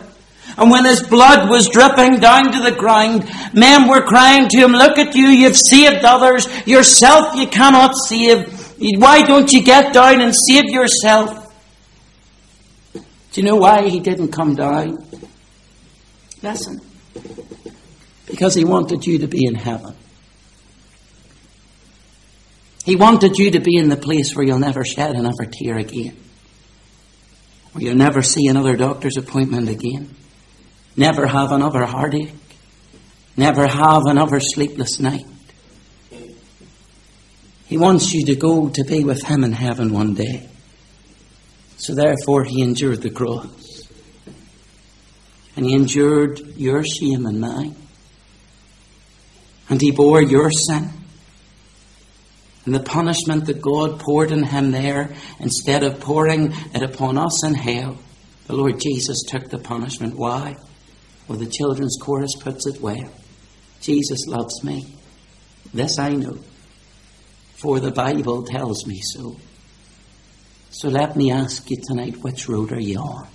and 0.58 0.70
when 0.70 0.86
his 0.86 1.02
blood 1.02 1.50
was 1.50 1.70
dripping 1.70 2.20
down 2.20 2.52
to 2.52 2.60
the 2.60 2.76
ground, 2.76 3.30
men 3.54 3.88
were 3.88 4.02
crying 4.02 4.48
to 4.50 4.58
him, 4.58 4.72
Look 4.72 4.98
at 4.98 5.16
you, 5.16 5.28
you've 5.28 5.58
saved 5.58 6.06
others. 6.06 6.48
Yourself 6.68 7.36
you 7.36 7.48
cannot 7.48 7.96
save. 7.96 8.63
Why 8.98 9.22
don't 9.24 9.52
you 9.52 9.64
get 9.64 9.94
down 9.94 10.20
and 10.22 10.34
save 10.36 10.66
yourself? 10.66 11.40
Do 12.94 13.42
you 13.42 13.44
know 13.44 13.56
why 13.56 13.88
he 13.88 14.00
didn't 14.00 14.32
come 14.32 14.56
down? 14.56 14.98
Listen. 16.42 16.80
Because 18.28 18.54
he 18.54 18.66
wanted 18.66 19.06
you 19.06 19.20
to 19.20 19.28
be 19.28 19.46
in 19.46 19.56
heaven. 19.56 19.96
He 22.84 22.98
wanted 22.98 23.38
you 23.38 23.52
to 23.52 23.60
be 23.60 23.78
in 23.78 23.88
the 23.88 23.96
place 23.96 24.36
where 24.36 24.46
you'll 24.46 24.60
never 24.60 24.84
shed 24.84 25.16
another 25.16 25.46
tear 25.46 25.78
again. 25.78 26.18
Where 27.72 27.86
you'll 27.86 27.96
never 27.96 28.22
see 28.22 28.48
another 28.48 28.76
doctor's 28.76 29.16
appointment 29.16 29.70
again. 29.70 30.14
Never 30.98 31.26
have 31.26 31.54
another 31.54 31.86
heartache. 31.86 32.34
Never 33.38 33.66
have 33.66 34.04
another 34.06 34.40
sleepless 34.42 35.00
night. 35.00 35.26
He 37.74 37.78
wants 37.80 38.14
you 38.14 38.24
to 38.28 38.36
go 38.36 38.70
to 38.70 38.84
be 38.84 39.04
with 39.04 39.24
Him 39.24 39.44
in 39.44 39.52
heaven 39.52 39.94
one 39.94 40.14
day. 40.14 40.48
So 41.78 41.96
therefore, 41.96 42.44
He 42.44 42.62
endured 42.62 43.02
the 43.02 43.10
cross. 43.10 43.90
And 45.56 45.66
He 45.66 45.74
endured 45.74 46.40
your 46.56 46.84
shame 46.84 47.26
and 47.26 47.42
mine. 47.42 47.76
And 49.70 49.82
He 49.82 49.90
bore 49.90 50.22
your 50.22 50.52
sin. 50.52 50.92
And 52.66 52.76
the 52.76 52.80
punishment 52.80 53.48
that 53.48 53.60
God 53.60 54.00
poured 54.00 54.32
on 54.32 54.44
Him 54.44 54.70
there, 54.70 55.10
instead 55.40 55.82
of 55.82 56.00
pouring 56.00 56.54
it 56.76 56.84
upon 56.84 57.18
us 57.18 57.44
in 57.44 57.56
hell, 57.56 57.98
the 58.46 58.54
Lord 58.54 58.80
Jesus 58.80 59.24
took 59.28 59.50
the 59.50 59.58
punishment. 59.58 60.16
Why? 60.16 60.58
Well, 61.28 61.40
the 61.40 61.48
children's 61.48 61.98
chorus 62.00 62.36
puts 62.40 62.68
it 62.68 62.80
well. 62.82 63.12
Jesus 63.82 64.28
loves 64.28 64.64
me. 64.64 64.96
This 65.74 65.98
I 65.98 66.10
know 66.10 66.38
for 67.64 67.80
the 67.80 67.92
Bible 67.92 68.44
tells 68.44 68.86
me 68.86 69.00
so. 69.00 69.38
So 70.70 70.90
let 70.90 71.16
me 71.16 71.32
ask 71.32 71.72
you 71.72 71.78
tonight 71.82 72.18
which 72.18 72.50
road 72.50 72.74
are 72.74 72.82
you 72.82 73.00
on? 73.00 73.26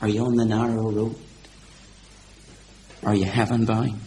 Are 0.00 0.08
you 0.08 0.24
on 0.24 0.36
the 0.36 0.46
narrow 0.46 0.90
road? 0.90 1.14
Are 3.02 3.14
you 3.14 3.26
heaven 3.26 3.66
bound? 3.66 4.00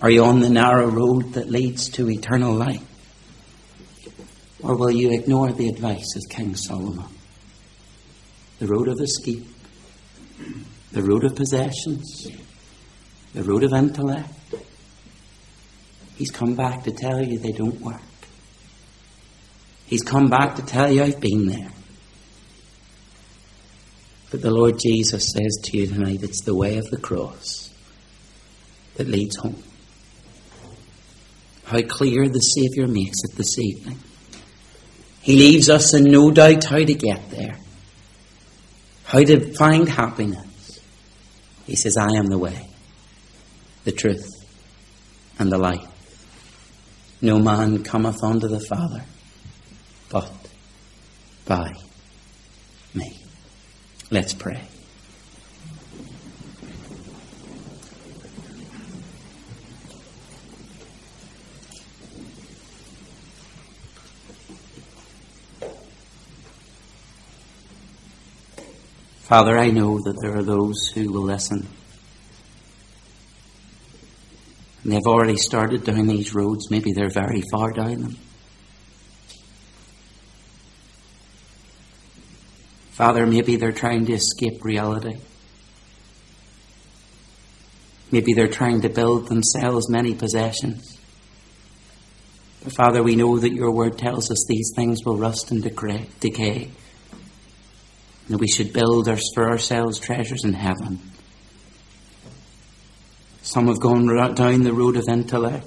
Are 0.00 0.10
you 0.10 0.22
on 0.22 0.38
the 0.38 0.48
narrow 0.48 0.86
road 0.86 1.32
that 1.32 1.50
leads 1.50 1.88
to 1.90 2.08
eternal 2.08 2.54
life? 2.54 2.86
Or 4.62 4.76
will 4.76 4.92
you 4.92 5.10
ignore 5.10 5.50
the 5.50 5.70
advice 5.70 6.14
of 6.14 6.22
King 6.30 6.54
Solomon? 6.54 7.08
The 8.60 8.68
road 8.68 8.86
of 8.86 9.00
escape, 9.00 9.48
the 10.92 11.02
road 11.02 11.24
of 11.24 11.34
possessions, 11.34 12.28
the 13.34 13.42
road 13.42 13.64
of 13.64 13.72
intellect, 13.72 14.41
He's 16.22 16.30
come 16.30 16.54
back 16.54 16.84
to 16.84 16.92
tell 16.92 17.20
you 17.20 17.36
they 17.36 17.50
don't 17.50 17.80
work. 17.80 18.00
He's 19.86 20.04
come 20.04 20.30
back 20.30 20.54
to 20.54 20.62
tell 20.62 20.88
you 20.88 21.02
I've 21.02 21.18
been 21.18 21.46
there. 21.46 21.72
But 24.30 24.40
the 24.40 24.52
Lord 24.52 24.78
Jesus 24.78 25.32
says 25.32 25.58
to 25.64 25.76
you 25.76 25.88
tonight, 25.88 26.22
it's 26.22 26.44
the 26.44 26.54
way 26.54 26.78
of 26.78 26.84
the 26.92 26.96
cross 26.96 27.74
that 28.94 29.08
leads 29.08 29.34
home. 29.34 29.60
How 31.64 31.82
clear 31.82 32.28
the 32.28 32.38
Saviour 32.38 32.86
makes 32.86 33.18
it 33.24 33.36
this 33.36 33.58
evening. 33.58 33.98
He 35.22 35.34
leaves 35.34 35.68
us 35.68 35.92
in 35.92 36.04
no 36.04 36.30
doubt 36.30 36.62
how 36.62 36.84
to 36.84 36.94
get 36.94 37.30
there, 37.30 37.58
how 39.06 39.24
to 39.24 39.52
find 39.54 39.88
happiness. 39.88 40.78
He 41.66 41.74
says, 41.74 41.96
I 41.96 42.10
am 42.16 42.26
the 42.26 42.38
way, 42.38 42.68
the 43.82 43.90
truth, 43.90 44.28
and 45.40 45.50
the 45.50 45.58
light. 45.58 45.88
No 47.22 47.38
man 47.38 47.84
cometh 47.84 48.24
unto 48.24 48.48
the 48.48 48.58
Father 48.58 49.04
but 50.10 50.30
by 51.46 51.72
me. 52.94 53.24
Let's 54.10 54.34
pray. 54.34 54.60
Father, 69.20 69.56
I 69.56 69.70
know 69.70 69.98
that 70.00 70.20
there 70.20 70.36
are 70.36 70.42
those 70.42 70.88
who 70.88 71.10
will 71.10 71.22
listen 71.22 71.66
And 74.82 74.92
they've 74.92 75.06
already 75.06 75.36
started 75.36 75.84
down 75.84 76.06
these 76.06 76.34
roads. 76.34 76.70
Maybe 76.70 76.92
they're 76.92 77.10
very 77.10 77.42
far 77.52 77.72
down 77.72 78.02
them. 78.02 78.16
Father, 82.90 83.26
maybe 83.26 83.56
they're 83.56 83.72
trying 83.72 84.06
to 84.06 84.12
escape 84.12 84.64
reality. 84.64 85.18
Maybe 88.10 88.34
they're 88.34 88.48
trying 88.48 88.82
to 88.82 88.88
build 88.88 89.28
themselves 89.28 89.88
many 89.88 90.14
possessions. 90.14 90.98
But 92.62 92.74
Father, 92.74 93.02
we 93.02 93.16
know 93.16 93.38
that 93.38 93.52
your 93.52 93.70
word 93.70 93.98
tells 93.98 94.30
us 94.30 94.44
these 94.46 94.72
things 94.76 95.04
will 95.04 95.16
rust 95.16 95.50
and 95.50 95.62
decay. 95.62 96.70
And 98.28 98.38
we 98.38 98.48
should 98.48 98.72
build 98.72 99.08
for 99.34 99.48
ourselves 99.48 99.98
treasures 99.98 100.44
in 100.44 100.52
heaven 100.52 101.11
some 103.42 103.66
have 103.66 103.80
gone 103.80 104.06
down 104.34 104.62
the 104.62 104.72
road 104.72 104.96
of 104.96 105.04
intellect. 105.08 105.66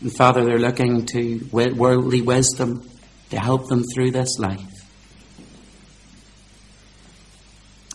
And 0.00 0.14
Father, 0.16 0.44
they're 0.44 0.58
looking 0.58 1.04
to 1.06 1.48
worldly 1.52 2.22
wisdom 2.22 2.88
to 3.30 3.38
help 3.38 3.68
them 3.68 3.82
through 3.92 4.12
this 4.12 4.38
life. 4.38 4.62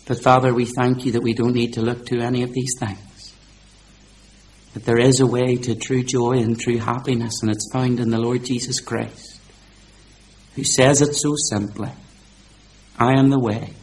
But 0.05 0.21
Father, 0.21 0.53
we 0.53 0.65
thank 0.65 1.05
you 1.05 1.13
that 1.13 1.23
we 1.23 1.33
don't 1.33 1.53
need 1.53 1.73
to 1.73 1.81
look 1.81 2.05
to 2.07 2.19
any 2.19 2.43
of 2.43 2.51
these 2.51 2.75
things. 2.77 3.33
That 4.73 4.83
there 4.83 4.99
is 4.99 5.21
a 5.21 5.25
way 5.25 5.55
to 5.55 5.75
true 5.75 6.03
joy 6.03 6.33
and 6.33 6.59
true 6.59 6.79
happiness, 6.79 7.41
and 7.41 7.49
it's 7.49 7.71
found 7.71 8.01
in 8.01 8.09
the 8.09 8.19
Lord 8.19 8.43
Jesus 8.43 8.81
Christ, 8.81 9.39
who 10.55 10.65
says 10.65 11.01
it 11.01 11.15
so 11.15 11.35
simply 11.47 11.91
I 12.99 13.17
am 13.17 13.29
the 13.29 13.39
way, 13.39 13.73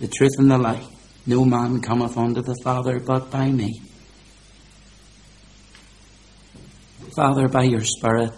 the 0.00 0.08
truth 0.08 0.32
and 0.38 0.50
the 0.50 0.58
life. 0.58 0.93
No 1.26 1.44
man 1.44 1.80
cometh 1.80 2.18
unto 2.18 2.42
the 2.42 2.56
Father 2.62 3.00
but 3.00 3.30
by 3.30 3.50
me. 3.50 3.80
Father, 7.16 7.48
by 7.48 7.62
your 7.62 7.84
Spirit, 7.84 8.32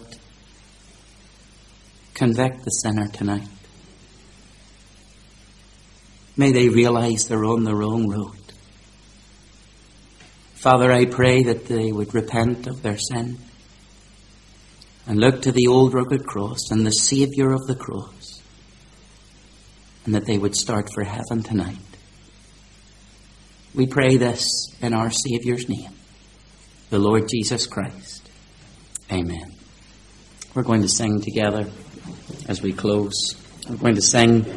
convict 2.13 2.63
the 2.63 2.69
sinner 2.69 3.07
tonight. 3.07 3.47
May 6.37 6.51
they 6.51 6.69
realize 6.69 7.27
they're 7.27 7.45
on 7.45 7.63
the 7.63 7.75
wrong 7.75 8.07
road. 8.07 8.37
Father, 10.53 10.91
I 10.91 11.05
pray 11.05 11.43
that 11.43 11.65
they 11.65 11.91
would 11.91 12.13
repent 12.13 12.67
of 12.67 12.83
their 12.83 12.97
sin 12.97 13.39
and 15.07 15.19
look 15.19 15.41
to 15.41 15.51
the 15.51 15.67
old 15.67 15.93
rugged 15.93 16.25
cross 16.25 16.69
and 16.69 16.85
the 16.85 16.91
Saviour 16.91 17.53
of 17.53 17.65
the 17.67 17.75
cross, 17.75 18.41
and 20.05 20.13
that 20.13 20.25
they 20.25 20.37
would 20.37 20.55
start 20.55 20.89
for 20.93 21.03
heaven 21.03 21.41
tonight. 21.41 21.86
We 23.77 23.85
pray 23.85 24.17
this 24.17 24.75
in 24.81 24.95
our 24.95 25.11
Saviour's 25.11 25.69
name, 25.69 25.91
the 26.89 26.97
Lord 26.97 27.29
Jesus 27.29 27.67
Christ. 27.67 28.27
Amen. 29.11 29.53
We're 30.55 30.63
going 30.63 30.81
to 30.81 30.89
sing 30.89 31.21
together 31.21 31.69
as 32.49 32.63
we 32.63 32.73
close. 32.73 33.35
We're 33.69 33.75
going 33.75 33.93
to 33.93 34.01
sing 34.01 34.47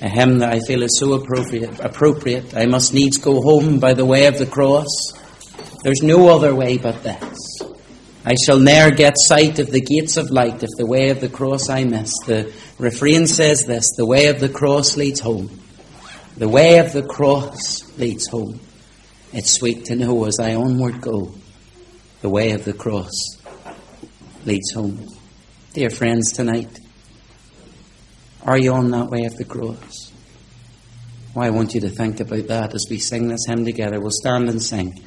a 0.00 0.08
hymn 0.08 0.38
that 0.38 0.54
I 0.54 0.60
feel 0.60 0.82
is 0.82 0.98
so 0.98 1.12
appropriate. 1.12 1.80
Appropriate. 1.80 2.56
I 2.56 2.64
must 2.64 2.94
needs 2.94 3.18
go 3.18 3.42
home 3.42 3.78
by 3.78 3.92
the 3.92 4.06
way 4.06 4.24
of 4.24 4.38
the 4.38 4.46
cross. 4.46 4.88
There's 5.82 6.02
no 6.02 6.34
other 6.34 6.54
way 6.54 6.78
but 6.78 7.02
this. 7.02 7.60
I 8.24 8.32
shall 8.46 8.58
ne'er 8.58 8.90
get 8.90 9.18
sight 9.18 9.58
of 9.58 9.70
the 9.70 9.82
gates 9.82 10.16
of 10.16 10.30
light 10.30 10.62
if 10.62 10.70
the 10.78 10.86
way 10.86 11.10
of 11.10 11.20
the 11.20 11.28
cross 11.28 11.68
I 11.68 11.84
miss. 11.84 12.14
The 12.24 12.50
refrain 12.78 13.26
says 13.26 13.64
this 13.66 13.94
the 13.98 14.06
way 14.06 14.28
of 14.28 14.40
the 14.40 14.48
cross 14.48 14.96
leads 14.96 15.20
home. 15.20 15.61
The 16.36 16.48
way 16.48 16.78
of 16.78 16.94
the 16.94 17.02
cross 17.02 17.96
leads 17.98 18.26
home. 18.26 18.58
It's 19.34 19.50
sweet 19.50 19.84
to 19.86 19.96
know 19.96 20.24
as 20.24 20.38
I 20.40 20.54
onward 20.54 21.02
go, 21.02 21.34
the 22.22 22.30
way 22.30 22.52
of 22.52 22.64
the 22.64 22.72
cross 22.72 23.36
leads 24.46 24.72
home. 24.72 25.06
Dear 25.74 25.90
friends, 25.90 26.32
tonight, 26.32 26.78
are 28.44 28.56
you 28.56 28.72
on 28.72 28.90
that 28.92 29.10
way 29.10 29.24
of 29.24 29.36
the 29.36 29.44
cross? 29.44 30.10
Well, 31.34 31.44
I 31.44 31.50
want 31.50 31.74
you 31.74 31.82
to 31.82 31.90
think 31.90 32.20
about 32.20 32.46
that 32.48 32.74
as 32.74 32.86
we 32.88 32.98
sing 32.98 33.28
this 33.28 33.46
hymn 33.46 33.66
together. 33.66 34.00
We'll 34.00 34.10
stand 34.10 34.48
and 34.48 34.62
sing. 34.62 35.02